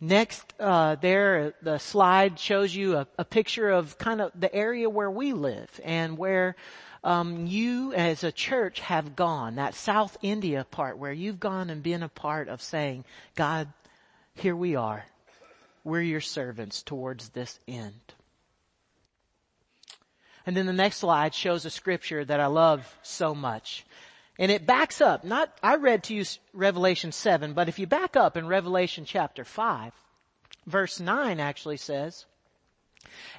Next, 0.00 0.52
uh, 0.60 0.96
there, 0.96 1.54
the 1.62 1.78
slide 1.78 2.38
shows 2.38 2.74
you 2.74 2.96
a, 2.96 3.06
a, 3.18 3.24
picture 3.24 3.70
of 3.70 3.96
kind 3.96 4.20
of 4.20 4.32
the 4.34 4.52
area 4.54 4.90
where 4.90 5.10
we 5.10 5.32
live 5.32 5.80
and 5.84 6.18
where 6.18 6.56
um, 7.04 7.46
you 7.46 7.92
as 7.92 8.24
a 8.24 8.32
church 8.32 8.80
have 8.80 9.14
gone. 9.14 9.56
That 9.56 9.74
South 9.74 10.16
India 10.22 10.66
part 10.70 10.98
where 10.98 11.12
you've 11.12 11.38
gone 11.38 11.70
and 11.70 11.82
been 11.82 12.02
a 12.02 12.08
part 12.08 12.48
of 12.48 12.62
saying, 12.62 13.04
God, 13.36 13.68
here 14.34 14.56
we 14.56 14.74
are. 14.74 15.04
We're 15.84 16.00
your 16.00 16.22
servants 16.22 16.82
towards 16.82 17.28
this 17.28 17.60
end. 17.68 18.00
And 20.46 20.56
then 20.56 20.66
the 20.66 20.72
next 20.72 20.96
slide 20.96 21.34
shows 21.34 21.64
a 21.64 21.70
scripture 21.70 22.24
that 22.24 22.40
I 22.40 22.46
love 22.46 22.96
so 23.02 23.34
much. 23.34 23.84
And 24.38 24.50
it 24.50 24.66
backs 24.66 25.00
up, 25.00 25.24
not, 25.24 25.56
I 25.62 25.76
read 25.76 26.04
to 26.04 26.14
you 26.14 26.24
Revelation 26.52 27.12
7, 27.12 27.52
but 27.52 27.68
if 27.68 27.78
you 27.78 27.86
back 27.86 28.16
up 28.16 28.36
in 28.36 28.48
Revelation 28.48 29.04
chapter 29.04 29.44
5, 29.44 29.92
verse 30.66 30.98
9 30.98 31.38
actually 31.38 31.76
says, 31.76 32.26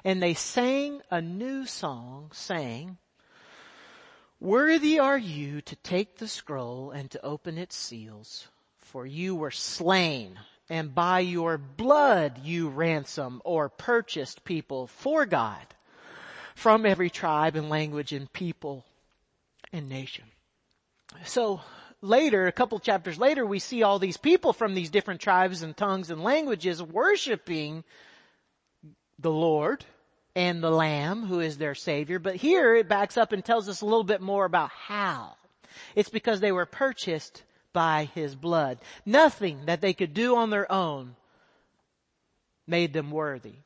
and 0.04 0.22
they 0.22 0.34
sang 0.34 1.02
a 1.10 1.20
new 1.20 1.66
song 1.66 2.30
saying, 2.32 2.96
worthy 4.40 4.98
are 4.98 5.18
you 5.18 5.60
to 5.62 5.76
take 5.76 6.18
the 6.18 6.28
scroll 6.28 6.90
and 6.90 7.10
to 7.10 7.24
open 7.24 7.58
its 7.58 7.76
seals, 7.76 8.48
for 8.78 9.06
you 9.06 9.34
were 9.34 9.50
slain 9.50 10.38
and 10.68 10.94
by 10.94 11.20
your 11.20 11.58
blood 11.58 12.40
you 12.42 12.68
ransom 12.68 13.40
or 13.44 13.68
purchased 13.68 14.44
people 14.44 14.86
for 14.86 15.26
God 15.26 15.66
from 16.54 16.86
every 16.86 17.10
tribe 17.10 17.56
and 17.56 17.68
language 17.68 18.12
and 18.12 18.32
people 18.32 18.84
and 19.72 19.88
nation. 19.88 20.24
So 21.24 21.60
later, 22.00 22.46
a 22.46 22.52
couple 22.52 22.78
chapters 22.78 23.18
later, 23.18 23.46
we 23.46 23.58
see 23.58 23.82
all 23.82 23.98
these 23.98 24.16
people 24.16 24.52
from 24.52 24.74
these 24.74 24.90
different 24.90 25.20
tribes 25.20 25.62
and 25.62 25.76
tongues 25.76 26.10
and 26.10 26.22
languages 26.22 26.82
worshiping 26.82 27.84
the 29.18 29.30
Lord 29.30 29.84
and 30.36 30.62
the 30.62 30.70
Lamb 30.70 31.24
who 31.24 31.40
is 31.40 31.58
their 31.58 31.74
Savior. 31.74 32.20
But 32.20 32.36
here 32.36 32.76
it 32.76 32.88
backs 32.88 33.16
up 33.16 33.32
and 33.32 33.44
tells 33.44 33.68
us 33.68 33.80
a 33.80 33.84
little 33.84 34.04
bit 34.04 34.20
more 34.20 34.44
about 34.44 34.70
how. 34.70 35.34
It's 35.96 36.08
because 36.08 36.38
they 36.38 36.52
were 36.52 36.66
purchased 36.66 37.42
by 37.72 38.08
His 38.14 38.36
blood. 38.36 38.78
Nothing 39.04 39.66
that 39.66 39.80
they 39.80 39.92
could 39.92 40.14
do 40.14 40.36
on 40.36 40.50
their 40.50 40.70
own 40.70 41.16
made 42.68 42.92
them 42.92 43.10
worthy. 43.10 43.56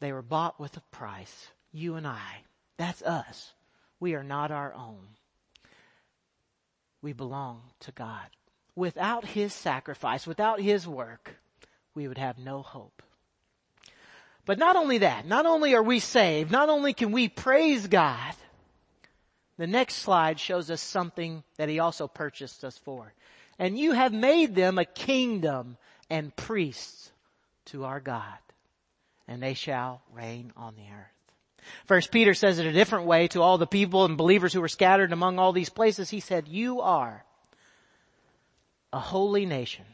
They 0.00 0.12
were 0.12 0.22
bought 0.22 0.58
with 0.58 0.76
a 0.78 0.82
price. 0.90 1.48
You 1.72 1.96
and 1.96 2.06
I. 2.06 2.44
That's 2.78 3.02
us. 3.02 3.52
We 4.00 4.14
are 4.14 4.24
not 4.24 4.50
our 4.50 4.72
own 4.72 5.08
we 7.02 7.12
belong 7.12 7.62
to 7.80 7.92
God. 7.92 8.26
Without 8.74 9.24
His 9.24 9.52
sacrifice, 9.52 10.26
without 10.26 10.60
His 10.60 10.86
work, 10.86 11.36
we 11.94 12.08
would 12.08 12.18
have 12.18 12.38
no 12.38 12.62
hope. 12.62 13.02
But 14.48 14.58
not 14.58 14.76
only 14.76 14.96
that, 14.98 15.26
not 15.26 15.44
only 15.44 15.74
are 15.74 15.82
we 15.82 16.00
saved, 16.00 16.50
not 16.50 16.70
only 16.70 16.94
can 16.94 17.12
we 17.12 17.28
praise 17.28 17.86
God, 17.86 18.32
the 19.58 19.66
next 19.66 19.96
slide 19.96 20.40
shows 20.40 20.70
us 20.70 20.80
something 20.80 21.44
that 21.58 21.68
He 21.68 21.80
also 21.80 22.08
purchased 22.08 22.64
us 22.64 22.78
for. 22.78 23.12
And 23.58 23.78
you 23.78 23.92
have 23.92 24.14
made 24.14 24.54
them 24.54 24.78
a 24.78 24.86
kingdom 24.86 25.76
and 26.08 26.34
priests 26.34 27.12
to 27.66 27.84
our 27.84 28.00
God, 28.00 28.38
and 29.28 29.42
they 29.42 29.52
shall 29.52 30.00
reign 30.14 30.54
on 30.56 30.76
the 30.76 30.94
earth. 30.94 31.68
First 31.84 32.10
Peter 32.10 32.32
says 32.32 32.58
it 32.58 32.64
a 32.64 32.72
different 32.72 33.04
way 33.04 33.28
to 33.28 33.42
all 33.42 33.58
the 33.58 33.66
people 33.66 34.06
and 34.06 34.16
believers 34.16 34.54
who 34.54 34.62
were 34.62 34.68
scattered 34.68 35.12
among 35.12 35.38
all 35.38 35.52
these 35.52 35.68
places. 35.68 36.08
He 36.08 36.20
said, 36.20 36.48
you 36.48 36.80
are 36.80 37.22
a 38.94 38.98
holy 38.98 39.44
nation, 39.44 39.84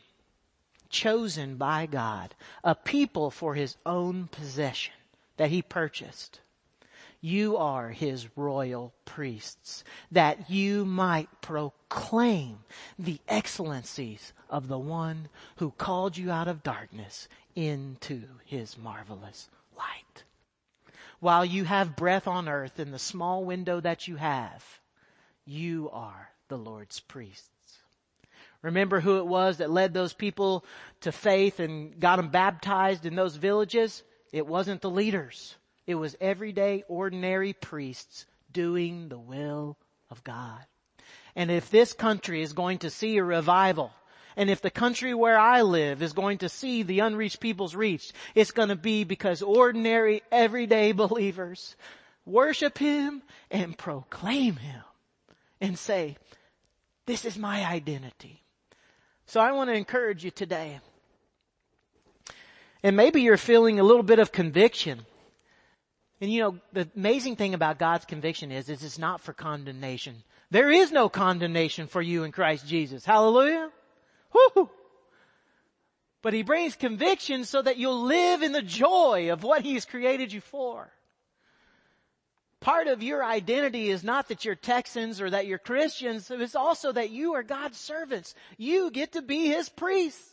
chosen 0.95 1.57
by 1.57 1.87
God, 1.87 2.35
a 2.63 2.75
people 2.75 3.31
for 3.31 3.55
his 3.55 3.77
own 3.85 4.29
possession 4.29 4.95
that 5.37 5.51
he 5.51 5.61
purchased. 5.61 6.41
You 7.21 7.57
are 7.57 7.91
his 7.91 8.29
royal 8.37 8.95
priests, 9.05 9.83
that 10.13 10.49
you 10.51 10.85
might 10.85 11.29
proclaim 11.41 12.61
the 12.99 13.19
excellencies 13.29 14.33
of 14.49 14.69
the 14.69 14.79
one 14.79 15.29
who 15.57 15.73
called 15.73 16.17
you 16.17 16.31
out 16.31 16.49
of 16.49 16.63
darkness 16.63 17.29
into 17.57 18.23
his 18.45 18.79
marvelous 18.79 19.49
light 19.77 20.25
while 21.25 21.43
you 21.43 21.65
have 21.65 21.97
breath 21.97 22.29
on 22.29 22.51
earth 22.51 22.79
in 22.79 22.91
the 22.91 22.99
small 22.99 23.47
window 23.47 23.81
that 23.81 24.07
you 24.07 24.17
have, 24.17 24.63
you 25.47 25.89
are 25.91 26.29
the 26.49 26.59
Lord's 26.59 27.01
priests. 27.01 27.54
Remember 28.65 28.99
who 28.99 29.19
it 29.19 29.27
was 29.27 29.59
that 29.59 29.71
led 29.71 29.93
those 29.93 30.15
people 30.15 30.65
to 31.03 31.13
faith 31.13 31.61
and 31.61 32.01
got 32.01 32.17
them 32.17 32.29
baptized 32.29 33.05
in 33.05 33.15
those 33.15 33.37
villages? 33.37 34.03
It 34.33 34.47
wasn't 34.47 34.81
the 34.81 34.91
leaders. 34.91 35.55
It 35.87 35.97
was 35.97 36.17
everyday, 36.19 36.83
ordinary 36.89 37.53
priests 37.53 38.25
doing 38.51 39.11
the 39.11 39.19
will 39.19 39.77
of 40.11 40.25
God. 40.25 40.61
And 41.37 41.51
if 41.51 41.71
this 41.71 41.93
country 41.93 42.41
is 42.41 42.55
going 42.55 42.79
to 42.79 42.91
see 42.91 43.19
a 43.19 43.25
revival, 43.25 43.93
and 44.35 44.49
if 44.49 44.63
the 44.63 44.71
country 44.71 45.13
where 45.13 45.39
I 45.39 45.61
live 45.61 46.01
is 46.03 46.15
going 46.15 46.39
to 46.39 46.49
see 46.49 46.83
the 46.83 47.01
unreached 47.01 47.41
peoples 47.41 47.75
reached, 47.75 48.15
it's 48.35 48.53
going 48.53 48.71
to 48.71 48.77
be 48.77 49.05
because 49.05 49.43
ordinary, 49.43 50.23
everyday 50.33 50.93
believers 50.93 51.77
worship 52.25 52.79
Him 52.79 53.23
and 53.51 53.77
proclaim 53.77 54.57
Him 54.57 54.83
and 55.61 55.79
say, 55.79 56.17
this 57.05 57.27
is 57.27 57.37
my 57.37 57.67
identity. 57.67 58.44
So 59.27 59.41
I 59.41 59.53
want 59.53 59.71
to 59.71 59.75
encourage 59.75 60.25
you 60.25 60.31
today. 60.31 60.81
And 62.83 62.97
maybe 62.97 63.23
you're 63.23 63.37
feeling 63.37 63.81
a 63.81 63.83
little 63.83 64.03
bit 64.03 64.19
of 64.19 64.31
conviction. 64.31 65.07
And 66.21 66.31
you 66.33 66.41
know, 66.41 66.59
the 66.73 66.89
amazing 66.95 67.37
thing 67.37 67.55
about 67.55 67.79
God's 67.79 68.05
conviction 68.05 68.53
is, 68.53 68.69
is 68.69 68.83
it's 68.83 68.99
not 68.99 69.21
for 69.21 69.33
condemnation. 69.33 70.23
There 70.51 70.71
is 70.71 70.93
no 70.93 71.09
condemnation 71.09 71.87
for 71.87 72.03
you 72.03 72.25
in 72.25 72.33
Christ 72.33 72.67
Jesus. 72.67 73.05
Hallelujah. 73.05 73.71
Woo! 74.33 74.71
But 76.23 76.33
he 76.33 76.43
brings 76.43 76.77
conviction 76.77 77.45
so 77.45 77.61
that 77.61 77.77
you'll 77.77 78.03
live 78.03 78.43
in 78.43 78.53
the 78.53 78.63
joy 78.63 79.31
of 79.33 79.43
what 79.43 79.63
he's 79.63 79.85
created 79.85 80.33
you 80.33 80.41
for. 80.41 80.91
Part 82.65 82.89
of 82.89 83.03
your 83.03 83.23
identity 83.23 83.91
is 83.91 84.03
not 84.03 84.29
that 84.29 84.47
you're 84.47 84.55
Texans 84.55 85.21
or 85.21 85.29
that 85.29 85.47
you're 85.47 85.59
Christians, 85.59 86.31
it's 86.31 86.55
also 86.55 86.93
that 86.93 87.11
you 87.11 87.35
are 87.35 87.43
God's 87.43 87.77
servants. 87.77 88.35
You 88.57 88.91
get 88.91 89.13
to 89.13 89.21
be 89.21 89.49
his 89.49 89.69
priests. 89.69 90.33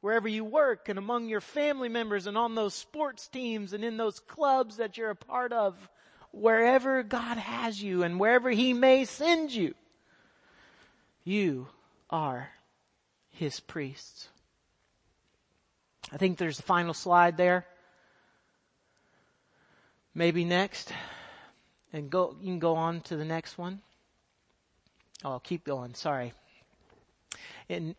Wherever 0.00 0.26
you 0.26 0.44
work 0.44 0.88
and 0.88 0.98
among 0.98 1.28
your 1.28 1.40
family 1.40 1.88
members 1.88 2.26
and 2.26 2.36
on 2.36 2.56
those 2.56 2.74
sports 2.74 3.28
teams 3.28 3.72
and 3.74 3.84
in 3.84 3.96
those 3.96 4.18
clubs 4.18 4.78
that 4.78 4.98
you're 4.98 5.10
a 5.10 5.14
part 5.14 5.52
of, 5.52 5.76
wherever 6.32 7.04
God 7.04 7.38
has 7.38 7.80
you 7.80 8.02
and 8.02 8.18
wherever 8.18 8.50
he 8.50 8.72
may 8.72 9.04
send 9.04 9.52
you, 9.52 9.74
you 11.22 11.68
are 12.10 12.48
his 13.30 13.60
priests. 13.60 14.26
I 16.10 16.16
think 16.16 16.38
there's 16.38 16.56
the 16.56 16.64
final 16.64 16.92
slide 16.92 17.36
there. 17.36 17.66
Maybe 20.18 20.44
next. 20.44 20.92
And 21.92 22.10
go, 22.10 22.34
you 22.40 22.46
can 22.46 22.58
go 22.58 22.74
on 22.74 23.02
to 23.02 23.16
the 23.16 23.24
next 23.24 23.56
one. 23.56 23.80
Oh, 25.24 25.30
I'll 25.30 25.38
keep 25.38 25.62
going. 25.62 25.94
Sorry. 25.94 26.32
And 27.68 27.94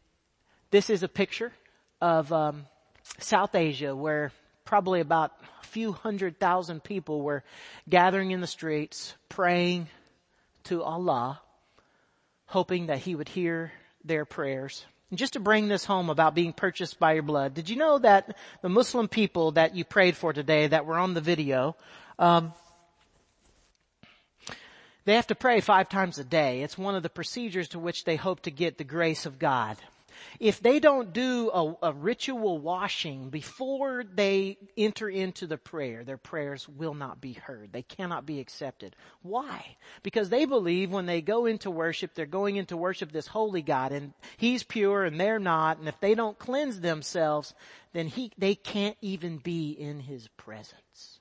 this 0.69 0.89
is 0.89 1.01
a 1.01 1.08
picture 1.08 1.53
of 2.01 2.34
um, 2.34 2.65
South 3.19 3.55
Asia 3.55 3.95
where 3.95 4.34
probably 4.65 4.99
about 4.99 5.32
a 5.63 5.65
few 5.67 5.93
hundred 5.93 6.41
thousand 6.41 6.84
people 6.84 7.21
were 7.21 7.41
gathering 7.88 8.32
in 8.32 8.41
the 8.41 8.47
streets, 8.47 9.13
praying, 9.29 9.88
to 10.65 10.84
Allah, 10.84 11.39
hoping 12.47 12.88
that 12.88 12.97
He 12.97 13.15
would 13.15 13.29
hear 13.29 13.71
their 14.03 14.25
prayers. 14.25 14.86
And 15.09 15.17
just 15.17 15.33
to 15.33 15.39
bring 15.39 15.67
this 15.67 15.85
home 15.85 16.09
about 16.09 16.35
being 16.35 16.53
purchased 16.53 16.99
by 16.99 17.13
your 17.13 17.23
blood, 17.23 17.53
did 17.53 17.69
you 17.69 17.75
know 17.75 17.97
that 17.99 18.37
the 18.61 18.69
Muslim 18.69 19.07
people 19.07 19.51
that 19.51 19.75
you 19.75 19.83
prayed 19.83 20.15
for 20.15 20.33
today 20.33 20.67
that 20.67 20.85
were 20.85 20.97
on 20.97 21.13
the 21.13 21.21
video, 21.21 21.75
um, 22.19 22.53
they 25.05 25.15
have 25.15 25.27
to 25.27 25.35
pray 25.35 25.61
five 25.61 25.89
times 25.89 26.19
a 26.19 26.23
day. 26.23 26.61
It's 26.61 26.77
one 26.77 26.93
of 26.93 27.01
the 27.01 27.09
procedures 27.09 27.69
to 27.69 27.79
which 27.79 28.03
they 28.03 28.15
hope 28.15 28.41
to 28.41 28.51
get 28.51 28.77
the 28.77 28.83
grace 28.83 29.25
of 29.25 29.39
God. 29.39 29.77
If 30.39 30.62
they 30.62 30.79
don't 30.79 31.12
do 31.13 31.49
a, 31.51 31.88
a, 31.89 31.93
ritual 31.93 32.60
washing 32.60 33.29
before 33.29 34.03
they 34.03 34.58
enter 34.77 35.10
into 35.10 35.47
the 35.47 35.58
prayer, 35.58 36.03
their 36.03 36.17
prayers 36.17 36.67
will 36.67 36.93
not 36.93 37.19
be 37.19 37.34
heard. 37.34 37.71
They 37.71 37.82
cannot 37.82 38.25
be 38.25 38.39
accepted. 38.39 38.95
Why? 39.21 39.75
Because 40.03 40.29
they 40.29 40.45
believe 40.45 40.91
when 40.91 41.05
they 41.05 41.21
go 41.21 41.45
into 41.45 41.69
worship, 41.69 42.13
they're 42.13 42.25
going 42.25 42.55
into 42.55 42.77
worship 42.77 43.12
this 43.12 43.27
holy 43.27 43.62
God 43.62 43.91
and 43.91 44.13
He's 44.38 44.63
pure 44.63 45.03
and 45.03 45.19
they're 45.19 45.39
not. 45.39 45.79
And 45.79 45.88
if 45.88 45.99
they 45.99 46.15
don't 46.15 46.39
cleanse 46.39 46.79
themselves, 46.79 47.53
then 47.93 48.08
He, 48.08 48.32
they 48.38 48.55
can't 48.55 48.97
even 49.01 49.38
be 49.38 49.71
in 49.71 49.99
His 49.99 50.27
presence. 50.38 51.19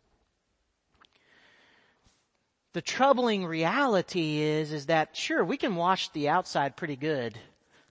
The 2.75 2.83
troubling 2.83 3.47
reality 3.47 4.39
is, 4.39 4.73
is 4.73 4.87
that 4.87 5.17
sure, 5.17 5.45
we 5.45 5.57
can 5.57 5.75
wash 5.75 6.11
the 6.11 6.29
outside 6.29 6.77
pretty 6.77 6.97
good 6.97 7.39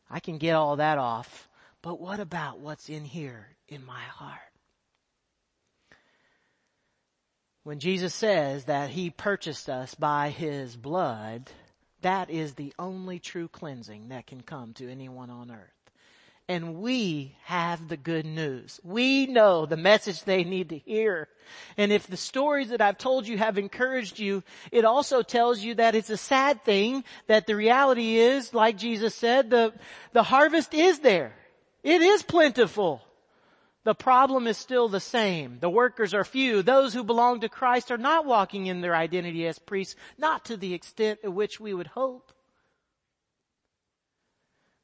I 0.10 0.20
can 0.20 0.38
get 0.38 0.56
all 0.56 0.78
that 0.78 0.98
off. 0.98 1.50
But 1.82 2.00
what 2.00 2.20
about 2.20 2.60
what's 2.60 2.89
in 2.89 3.06
here 3.06 3.48
in 3.67 3.86
my 3.86 4.02
heart? 4.02 4.39
When 7.63 7.80
Jesus 7.80 8.13
says 8.13 8.65
that 8.65 8.89
He 8.89 9.10
purchased 9.10 9.70
us 9.70 9.93
by 9.96 10.30
His 10.30 10.76
blood, 10.76 11.50
that 12.02 12.30
is 12.30 12.54
the 12.54 12.74
only 12.80 13.20
true 13.20 13.48
cleansing 13.48 14.10
that 14.10 14.28
can 14.28 14.41
come 14.41 14.74
to 14.76 14.89
anyone 14.89 15.30
on 15.30 15.52
earth 15.52 15.77
and 16.49 16.75
we 16.75 17.36
have 17.43 17.88
the 17.88 17.97
good 17.97 18.25
news. 18.25 18.79
We 18.83 19.25
know 19.25 19.65
the 19.65 19.77
message 19.77 20.23
they 20.23 20.43
need 20.43 20.69
to 20.69 20.77
hear. 20.77 21.27
And 21.77 21.91
if 21.91 22.07
the 22.07 22.17
stories 22.17 22.69
that 22.69 22.81
I've 22.81 22.97
told 22.97 23.27
you 23.27 23.38
have 23.38 23.57
encouraged 23.57 24.19
you, 24.19 24.43
it 24.71 24.86
also 24.86 25.21
tells 25.21 25.62
you 25.62 25.75
that 25.75 25.95
it's 25.95 26.10
a 26.10 26.17
sad 26.17 26.63
thing 26.63 27.03
that 27.27 27.47
the 27.47 27.55
reality 27.55 28.17
is, 28.17 28.53
like 28.53 28.77
Jesus 28.77 29.13
said, 29.13 29.49
the, 29.49 29.73
the 30.13 30.23
harvest 30.23 30.73
is 30.73 30.99
there. 30.99 31.33
It 31.83 32.01
is 32.01 32.23
plentiful. 32.23 33.01
The 33.83 33.95
problem 33.95 34.47
is 34.47 34.57
still 34.57 34.89
the 34.89 34.99
same. 34.99 35.60
The 35.60 35.69
workers 35.69 36.13
are 36.13 36.25
few. 36.25 36.62
Those 36.62 36.93
who 36.93 37.03
belong 37.03 37.41
to 37.41 37.49
Christ 37.49 37.91
are 37.91 37.97
not 37.97 38.25
walking 38.25 38.65
in 38.65 38.81
their 38.81 38.95
identity 38.95 39.47
as 39.47 39.60
priests, 39.60 39.95
not 40.17 40.45
to 40.45 40.57
the 40.57 40.73
extent 40.73 41.19
at 41.23 41.31
which 41.31 41.60
we 41.60 41.73
would 41.73 41.88
hope. 41.88 42.33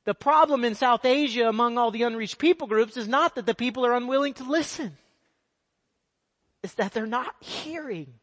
The 0.06 0.14
problem 0.14 0.66
in 0.66 0.76
South 0.76 1.06
Asia 1.06 1.48
among 1.48 1.78
all 1.78 1.92
the 1.92 2.04
unreached 2.04 2.38
people 2.38 2.68
groups 2.68 2.98
is 2.98 3.08
not 3.08 3.36
that 3.36 3.46
the 3.46 3.56
people 3.56 3.86
are 3.86 3.96
unwilling 3.96 4.34
to 4.36 4.44
listen. 4.44 4.98
It's 6.62 6.74
that 6.76 6.94
they're 6.94 7.06
not 7.06 7.36
hearing 7.40 8.14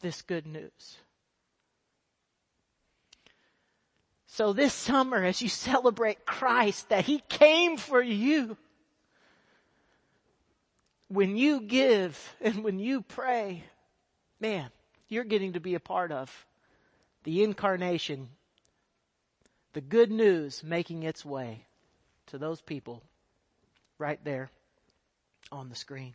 this 0.00 0.22
good 0.22 0.46
news. 0.46 0.98
So 4.26 4.52
this 4.52 4.74
summer, 4.74 5.24
as 5.24 5.40
you 5.40 5.48
celebrate 5.48 6.26
Christ, 6.26 6.90
that 6.90 7.06
He 7.06 7.22
came 7.28 7.76
for 7.76 8.02
you, 8.02 8.56
when 11.08 11.36
you 11.36 11.60
give 11.60 12.34
and 12.40 12.62
when 12.64 12.78
you 12.78 13.02
pray, 13.02 13.64
man, 14.40 14.70
you're 15.08 15.24
getting 15.24 15.54
to 15.54 15.60
be 15.60 15.74
a 15.74 15.80
part 15.80 16.12
of 16.12 16.46
the 17.24 17.44
incarnation 17.44 18.28
the 19.76 19.82
good 19.82 20.10
news 20.10 20.64
making 20.64 21.02
its 21.02 21.22
way 21.22 21.66
to 22.28 22.38
those 22.38 22.62
people 22.62 23.02
right 23.98 24.18
there 24.24 24.50
on 25.52 25.68
the 25.68 25.74
screen. 25.74 26.14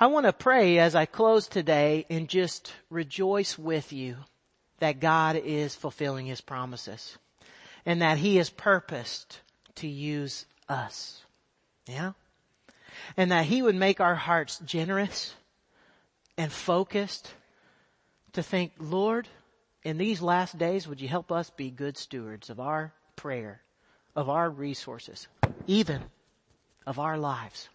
I 0.00 0.08
want 0.08 0.26
to 0.26 0.32
pray 0.32 0.80
as 0.80 0.96
I 0.96 1.06
close 1.06 1.46
today 1.46 2.04
and 2.10 2.28
just 2.28 2.72
rejoice 2.90 3.56
with 3.56 3.92
you 3.92 4.16
that 4.80 4.98
God 4.98 5.36
is 5.36 5.76
fulfilling 5.76 6.26
His 6.26 6.40
promises 6.40 7.16
and 7.86 8.02
that 8.02 8.18
He 8.18 8.34
has 8.38 8.50
purposed 8.50 9.38
to 9.76 9.86
use 9.86 10.46
us. 10.68 11.22
Yeah? 11.86 12.14
And 13.16 13.30
that 13.30 13.44
He 13.44 13.62
would 13.62 13.76
make 13.76 14.00
our 14.00 14.16
hearts 14.16 14.58
generous 14.66 15.32
and 16.36 16.50
focused 16.50 17.32
to 18.32 18.42
think, 18.42 18.72
Lord, 18.80 19.28
in 19.88 19.96
these 19.96 20.20
last 20.20 20.58
days, 20.58 20.86
would 20.86 21.00
you 21.00 21.08
help 21.08 21.32
us 21.32 21.48
be 21.48 21.70
good 21.70 21.96
stewards 21.96 22.50
of 22.50 22.60
our 22.60 22.92
prayer, 23.16 23.62
of 24.14 24.28
our 24.28 24.50
resources, 24.50 25.28
even 25.66 26.02
of 26.86 26.98
our 26.98 27.16
lives? 27.16 27.70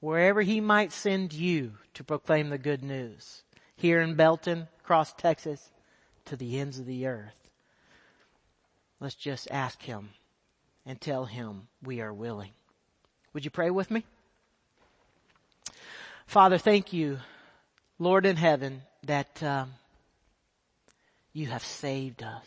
Wherever 0.00 0.42
He 0.42 0.60
might 0.60 0.90
send 0.90 1.32
you 1.32 1.74
to 1.94 2.02
proclaim 2.02 2.48
the 2.48 2.58
good 2.58 2.82
news, 2.82 3.44
here 3.76 4.00
in 4.00 4.16
Belton, 4.16 4.66
across 4.80 5.12
Texas, 5.12 5.70
to 6.24 6.34
the 6.34 6.58
ends 6.58 6.80
of 6.80 6.86
the 6.86 7.06
earth, 7.06 7.48
let's 8.98 9.14
just 9.14 9.48
ask 9.52 9.80
Him 9.80 10.08
and 10.84 11.00
tell 11.00 11.26
Him 11.26 11.68
we 11.80 12.00
are 12.00 12.12
willing. 12.12 12.50
Would 13.34 13.44
you 13.44 13.52
pray 13.52 13.70
with 13.70 13.88
me? 13.88 14.02
Father, 16.26 16.58
thank 16.58 16.92
you, 16.92 17.20
Lord 18.00 18.26
in 18.26 18.34
heaven, 18.34 18.82
that 19.04 19.40
um, 19.44 19.74
you 21.32 21.46
have 21.46 21.64
saved 21.64 22.22
us. 22.22 22.46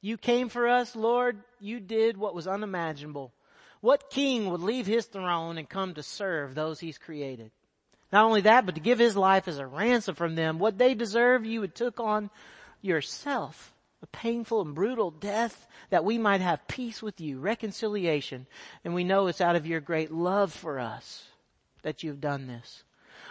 You 0.00 0.16
came 0.16 0.48
for 0.48 0.68
us, 0.68 0.94
Lord. 0.94 1.38
You 1.60 1.80
did 1.80 2.16
what 2.16 2.34
was 2.34 2.46
unimaginable. 2.46 3.32
What 3.80 4.10
king 4.10 4.50
would 4.50 4.60
leave 4.60 4.86
his 4.86 5.06
throne 5.06 5.58
and 5.58 5.68
come 5.68 5.94
to 5.94 6.02
serve 6.02 6.54
those 6.54 6.80
he's 6.80 6.98
created? 6.98 7.50
Not 8.12 8.24
only 8.24 8.42
that, 8.42 8.64
but 8.66 8.76
to 8.76 8.80
give 8.80 8.98
his 8.98 9.16
life 9.16 9.48
as 9.48 9.58
a 9.58 9.66
ransom 9.66 10.14
from 10.14 10.34
them. 10.34 10.58
What 10.58 10.78
they 10.78 10.94
deserve, 10.94 11.44
you 11.44 11.60
would 11.60 11.74
took 11.74 11.98
on 12.00 12.30
yourself. 12.80 13.72
A 14.02 14.06
painful 14.06 14.60
and 14.60 14.74
brutal 14.74 15.10
death 15.10 15.66
that 15.90 16.04
we 16.04 16.18
might 16.18 16.40
have 16.40 16.68
peace 16.68 17.02
with 17.02 17.20
you, 17.20 17.40
reconciliation. 17.40 18.46
And 18.84 18.94
we 18.94 19.04
know 19.04 19.26
it's 19.26 19.40
out 19.40 19.56
of 19.56 19.66
your 19.66 19.80
great 19.80 20.12
love 20.12 20.52
for 20.52 20.78
us 20.78 21.24
that 21.82 22.02
you've 22.02 22.20
done 22.20 22.46
this. 22.46 22.84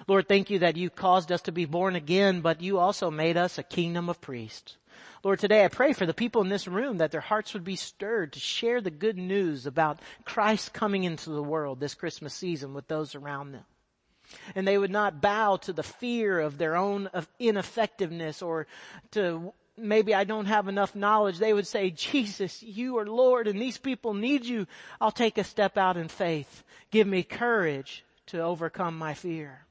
Lord, 0.07 0.27
thank 0.27 0.49
you 0.49 0.59
that 0.59 0.77
you 0.77 0.89
caused 0.89 1.31
us 1.31 1.41
to 1.43 1.51
be 1.51 1.65
born 1.65 1.95
again, 1.95 2.41
but 2.41 2.61
you 2.61 2.79
also 2.79 3.09
made 3.09 3.37
us 3.37 3.57
a 3.57 3.63
kingdom 3.63 4.09
of 4.09 4.21
priests. 4.21 4.77
Lord, 5.23 5.39
today 5.39 5.65
I 5.65 5.69
pray 5.69 5.93
for 5.93 6.05
the 6.05 6.13
people 6.13 6.43
in 6.43 6.49
this 6.49 6.67
room 6.67 6.97
that 6.97 7.11
their 7.11 7.21
hearts 7.21 7.53
would 7.53 7.63
be 7.63 7.75
stirred 7.75 8.33
to 8.33 8.39
share 8.39 8.79
the 8.79 8.91
good 8.91 9.17
news 9.17 9.65
about 9.65 9.99
Christ 10.23 10.71
coming 10.71 11.03
into 11.03 11.31
the 11.31 11.41
world 11.41 11.79
this 11.79 11.95
Christmas 11.95 12.33
season 12.33 12.75
with 12.75 12.87
those 12.87 13.15
around 13.15 13.51
them. 13.51 13.63
And 14.53 14.67
they 14.67 14.77
would 14.77 14.91
not 14.91 15.21
bow 15.21 15.57
to 15.57 15.73
the 15.73 15.83
fear 15.83 16.39
of 16.39 16.57
their 16.57 16.75
own 16.75 17.09
ineffectiveness 17.39 18.41
or 18.41 18.67
to 19.11 19.51
maybe 19.77 20.13
I 20.13 20.23
don't 20.25 20.45
have 20.45 20.67
enough 20.67 20.95
knowledge. 20.95 21.39
They 21.39 21.53
would 21.53 21.67
say, 21.67 21.89
Jesus, 21.89 22.61
you 22.61 22.97
are 22.97 23.07
Lord 23.07 23.47
and 23.47 23.59
these 23.59 23.77
people 23.77 24.13
need 24.13 24.45
you. 24.45 24.67
I'll 25.01 25.11
take 25.11 25.39
a 25.39 25.43
step 25.43 25.77
out 25.77 25.97
in 25.97 26.07
faith. 26.07 26.63
Give 26.91 27.07
me 27.07 27.23
courage 27.23 28.03
to 28.27 28.41
overcome 28.41 28.97
my 28.97 29.15
fear. 29.15 29.64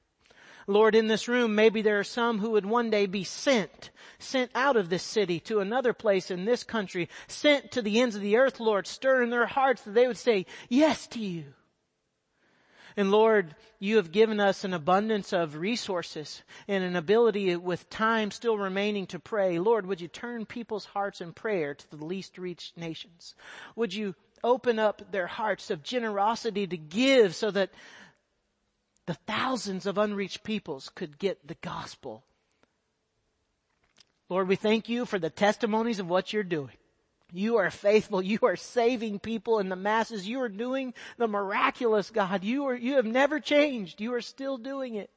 Lord, 0.66 0.94
in 0.94 1.06
this 1.06 1.28
room, 1.28 1.54
maybe 1.54 1.82
there 1.82 1.98
are 1.98 2.04
some 2.04 2.38
who 2.38 2.50
would 2.50 2.66
one 2.66 2.90
day 2.90 3.06
be 3.06 3.24
sent, 3.24 3.90
sent 4.18 4.50
out 4.54 4.76
of 4.76 4.88
this 4.88 5.02
city 5.02 5.40
to 5.40 5.60
another 5.60 5.92
place 5.92 6.30
in 6.30 6.44
this 6.44 6.64
country, 6.64 7.08
sent 7.26 7.72
to 7.72 7.82
the 7.82 8.00
ends 8.00 8.16
of 8.16 8.22
the 8.22 8.36
earth, 8.36 8.60
Lord, 8.60 8.86
stir 8.86 9.22
in 9.22 9.30
their 9.30 9.46
hearts 9.46 9.82
that 9.82 9.94
they 9.94 10.06
would 10.06 10.18
say 10.18 10.46
yes 10.68 11.06
to 11.08 11.20
you. 11.20 11.44
And 12.96 13.10
Lord, 13.10 13.56
you 13.80 13.96
have 13.96 14.12
given 14.12 14.38
us 14.38 14.62
an 14.62 14.72
abundance 14.72 15.32
of 15.32 15.56
resources 15.56 16.42
and 16.68 16.84
an 16.84 16.94
ability 16.94 17.56
with 17.56 17.90
time 17.90 18.30
still 18.30 18.56
remaining 18.56 19.06
to 19.08 19.18
pray. 19.18 19.58
Lord, 19.58 19.86
would 19.86 20.00
you 20.00 20.08
turn 20.08 20.46
people's 20.46 20.84
hearts 20.84 21.20
in 21.20 21.32
prayer 21.32 21.74
to 21.74 21.90
the 21.90 22.04
least 22.04 22.38
reached 22.38 22.76
nations? 22.76 23.34
Would 23.74 23.92
you 23.92 24.14
open 24.44 24.78
up 24.78 25.10
their 25.10 25.26
hearts 25.26 25.70
of 25.70 25.82
generosity 25.82 26.66
to 26.66 26.76
give 26.76 27.34
so 27.34 27.50
that 27.50 27.70
the 29.06 29.14
thousands 29.14 29.86
of 29.86 29.98
unreached 29.98 30.44
peoples 30.44 30.90
could 30.94 31.18
get 31.18 31.46
the 31.46 31.56
gospel. 31.60 32.24
Lord, 34.30 34.48
we 34.48 34.56
thank 34.56 34.88
you 34.88 35.04
for 35.04 35.18
the 35.18 35.30
testimonies 35.30 35.98
of 35.98 36.08
what 36.08 36.32
you're 36.32 36.42
doing. 36.42 36.76
You 37.32 37.56
are 37.56 37.70
faithful. 37.70 38.22
You 38.22 38.38
are 38.42 38.56
saving 38.56 39.18
people 39.18 39.58
in 39.58 39.68
the 39.68 39.76
masses. 39.76 40.26
You 40.26 40.40
are 40.40 40.48
doing 40.48 40.94
the 41.18 41.28
miraculous, 41.28 42.10
God. 42.10 42.44
You 42.44 42.66
are, 42.66 42.74
you 42.74 42.94
have 42.94 43.04
never 43.04 43.40
changed. 43.40 44.00
You 44.00 44.14
are 44.14 44.22
still 44.22 44.56
doing 44.56 44.94
it. 44.94 45.10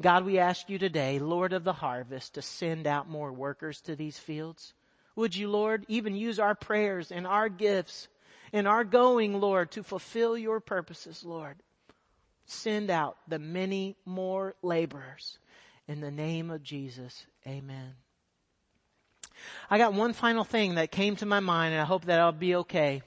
God, 0.00 0.24
we 0.24 0.38
ask 0.38 0.70
you 0.70 0.78
today, 0.78 1.18
Lord 1.18 1.52
of 1.52 1.64
the 1.64 1.74
harvest, 1.74 2.34
to 2.34 2.42
send 2.42 2.86
out 2.86 3.10
more 3.10 3.32
workers 3.32 3.80
to 3.82 3.96
these 3.96 4.18
fields. 4.18 4.72
Would 5.16 5.36
you, 5.36 5.50
Lord, 5.50 5.84
even 5.88 6.14
use 6.14 6.38
our 6.38 6.54
prayers 6.54 7.10
and 7.10 7.26
our 7.26 7.48
gifts 7.50 8.08
and 8.52 8.66
our 8.66 8.84
going, 8.84 9.38
Lord, 9.38 9.72
to 9.72 9.82
fulfill 9.82 10.38
your 10.38 10.60
purposes, 10.60 11.22
Lord 11.24 11.56
send 12.48 12.90
out 12.90 13.16
the 13.28 13.38
many 13.38 13.96
more 14.04 14.54
laborers 14.62 15.38
In 15.86 16.00
the 16.00 16.10
name 16.10 16.50
of 16.50 16.62
Jesus, 16.62 17.26
amen. 17.46 17.94
I 19.70 19.78
got 19.78 19.94
one 19.94 20.12
final 20.12 20.44
thing 20.44 20.74
that 20.74 20.90
came 20.90 21.16
to 21.16 21.26
my 21.26 21.40
mind 21.40 21.72
and 21.72 21.80
I 21.80 21.84
hope 21.84 22.06
that 22.06 22.20
I'll 22.20 22.32
be 22.32 22.56
okay. 22.56 23.02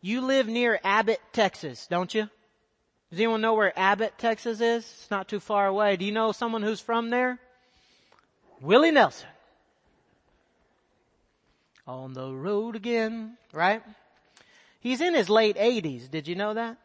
You 0.00 0.22
live 0.22 0.48
near 0.48 0.80
Abbott, 0.82 1.20
Texas, 1.32 1.86
don't 1.88 2.12
you? 2.12 2.28
Does 3.10 3.20
anyone 3.20 3.40
know 3.40 3.54
where 3.54 3.78
Abbott, 3.78 4.14
Texas 4.16 4.60
is? 4.60 4.84
It's 4.84 5.10
not 5.10 5.28
too 5.28 5.38
far 5.38 5.66
away. 5.66 5.96
Do 5.96 6.04
you 6.04 6.12
know 6.12 6.32
someone 6.32 6.62
who's 6.62 6.80
from 6.80 7.10
there? 7.10 7.38
Willie 8.60 8.90
Nelson. 8.90 9.28
On 11.86 12.14
the 12.14 12.32
road 12.32 12.74
again, 12.74 13.36
right? 13.52 13.82
He's 14.80 15.00
in 15.00 15.14
his 15.14 15.28
late 15.28 15.56
80s. 15.56 16.10
Did 16.10 16.26
you 16.26 16.36
know 16.36 16.54
that? 16.54 16.78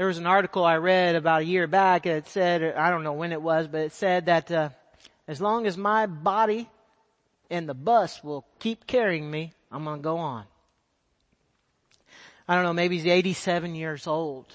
There 0.00 0.06
was 0.06 0.16
an 0.16 0.26
article 0.26 0.64
I 0.64 0.78
read 0.78 1.14
about 1.14 1.42
a 1.42 1.44
year 1.44 1.66
back. 1.66 2.06
It 2.06 2.26
said, 2.26 2.74
I 2.74 2.88
don't 2.88 3.04
know 3.04 3.12
when 3.12 3.32
it 3.32 3.42
was, 3.42 3.68
but 3.68 3.82
it 3.82 3.92
said 3.92 4.24
that 4.24 4.50
uh, 4.50 4.70
as 5.28 5.42
long 5.42 5.66
as 5.66 5.76
my 5.76 6.06
body 6.06 6.70
and 7.50 7.68
the 7.68 7.74
bus 7.74 8.24
will 8.24 8.46
keep 8.60 8.86
carrying 8.86 9.30
me, 9.30 9.52
I'm 9.70 9.84
going 9.84 9.98
to 9.98 10.02
go 10.02 10.16
on. 10.16 10.46
I 12.48 12.54
don't 12.54 12.64
know, 12.64 12.72
maybe 12.72 12.96
he's 12.96 13.04
87 13.04 13.74
years 13.74 14.06
old. 14.06 14.46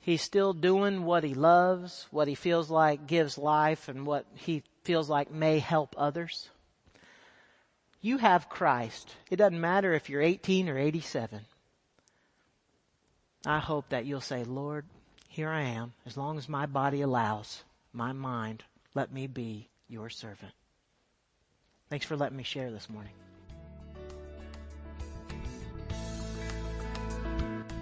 He's 0.00 0.22
still 0.22 0.52
doing 0.52 1.02
what 1.02 1.24
he 1.24 1.34
loves, 1.34 2.06
what 2.12 2.28
he 2.28 2.36
feels 2.36 2.70
like 2.70 3.08
gives 3.08 3.36
life, 3.36 3.88
and 3.88 4.06
what 4.06 4.26
he 4.34 4.62
feels 4.84 5.10
like 5.10 5.32
may 5.32 5.58
help 5.58 5.96
others. 5.98 6.50
You 8.00 8.18
have 8.18 8.48
Christ. 8.48 9.12
It 9.28 9.38
doesn't 9.38 9.60
matter 9.60 9.92
if 9.92 10.08
you're 10.08 10.22
18 10.22 10.68
or 10.68 10.78
87. 10.78 11.40
I 13.44 13.58
hope 13.58 13.88
that 13.90 14.06
you'll 14.06 14.20
say, 14.20 14.44
Lord, 14.44 14.84
here 15.28 15.50
I 15.50 15.62
am. 15.62 15.92
As 16.06 16.16
long 16.16 16.38
as 16.38 16.48
my 16.48 16.66
body 16.66 17.02
allows, 17.02 17.64
my 17.92 18.12
mind, 18.12 18.62
let 18.94 19.12
me 19.12 19.26
be 19.26 19.68
your 19.88 20.08
servant. 20.08 20.52
Thanks 21.90 22.06
for 22.06 22.16
letting 22.16 22.36
me 22.36 22.42
share 22.42 22.70
this 22.70 22.88
morning. 22.88 23.12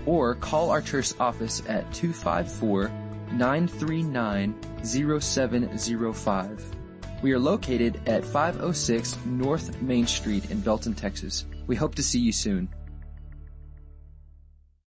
or 0.05 0.35
call 0.35 0.69
our 0.69 0.81
church 0.81 1.13
office 1.19 1.61
at 1.67 1.91
254 1.93 2.89
939 3.33 4.55
0705. 4.83 6.78
We 7.21 7.33
are 7.33 7.39
located 7.39 7.99
at 8.07 8.23
506 8.23 9.17
North 9.25 9.81
Main 9.81 10.07
Street 10.07 10.49
in 10.51 10.61
Belton, 10.61 10.93
Texas. 10.93 11.45
We 11.67 11.75
hope 11.75 11.95
to 11.95 12.03
see 12.03 12.19
you 12.19 12.31
soon. 12.31 12.69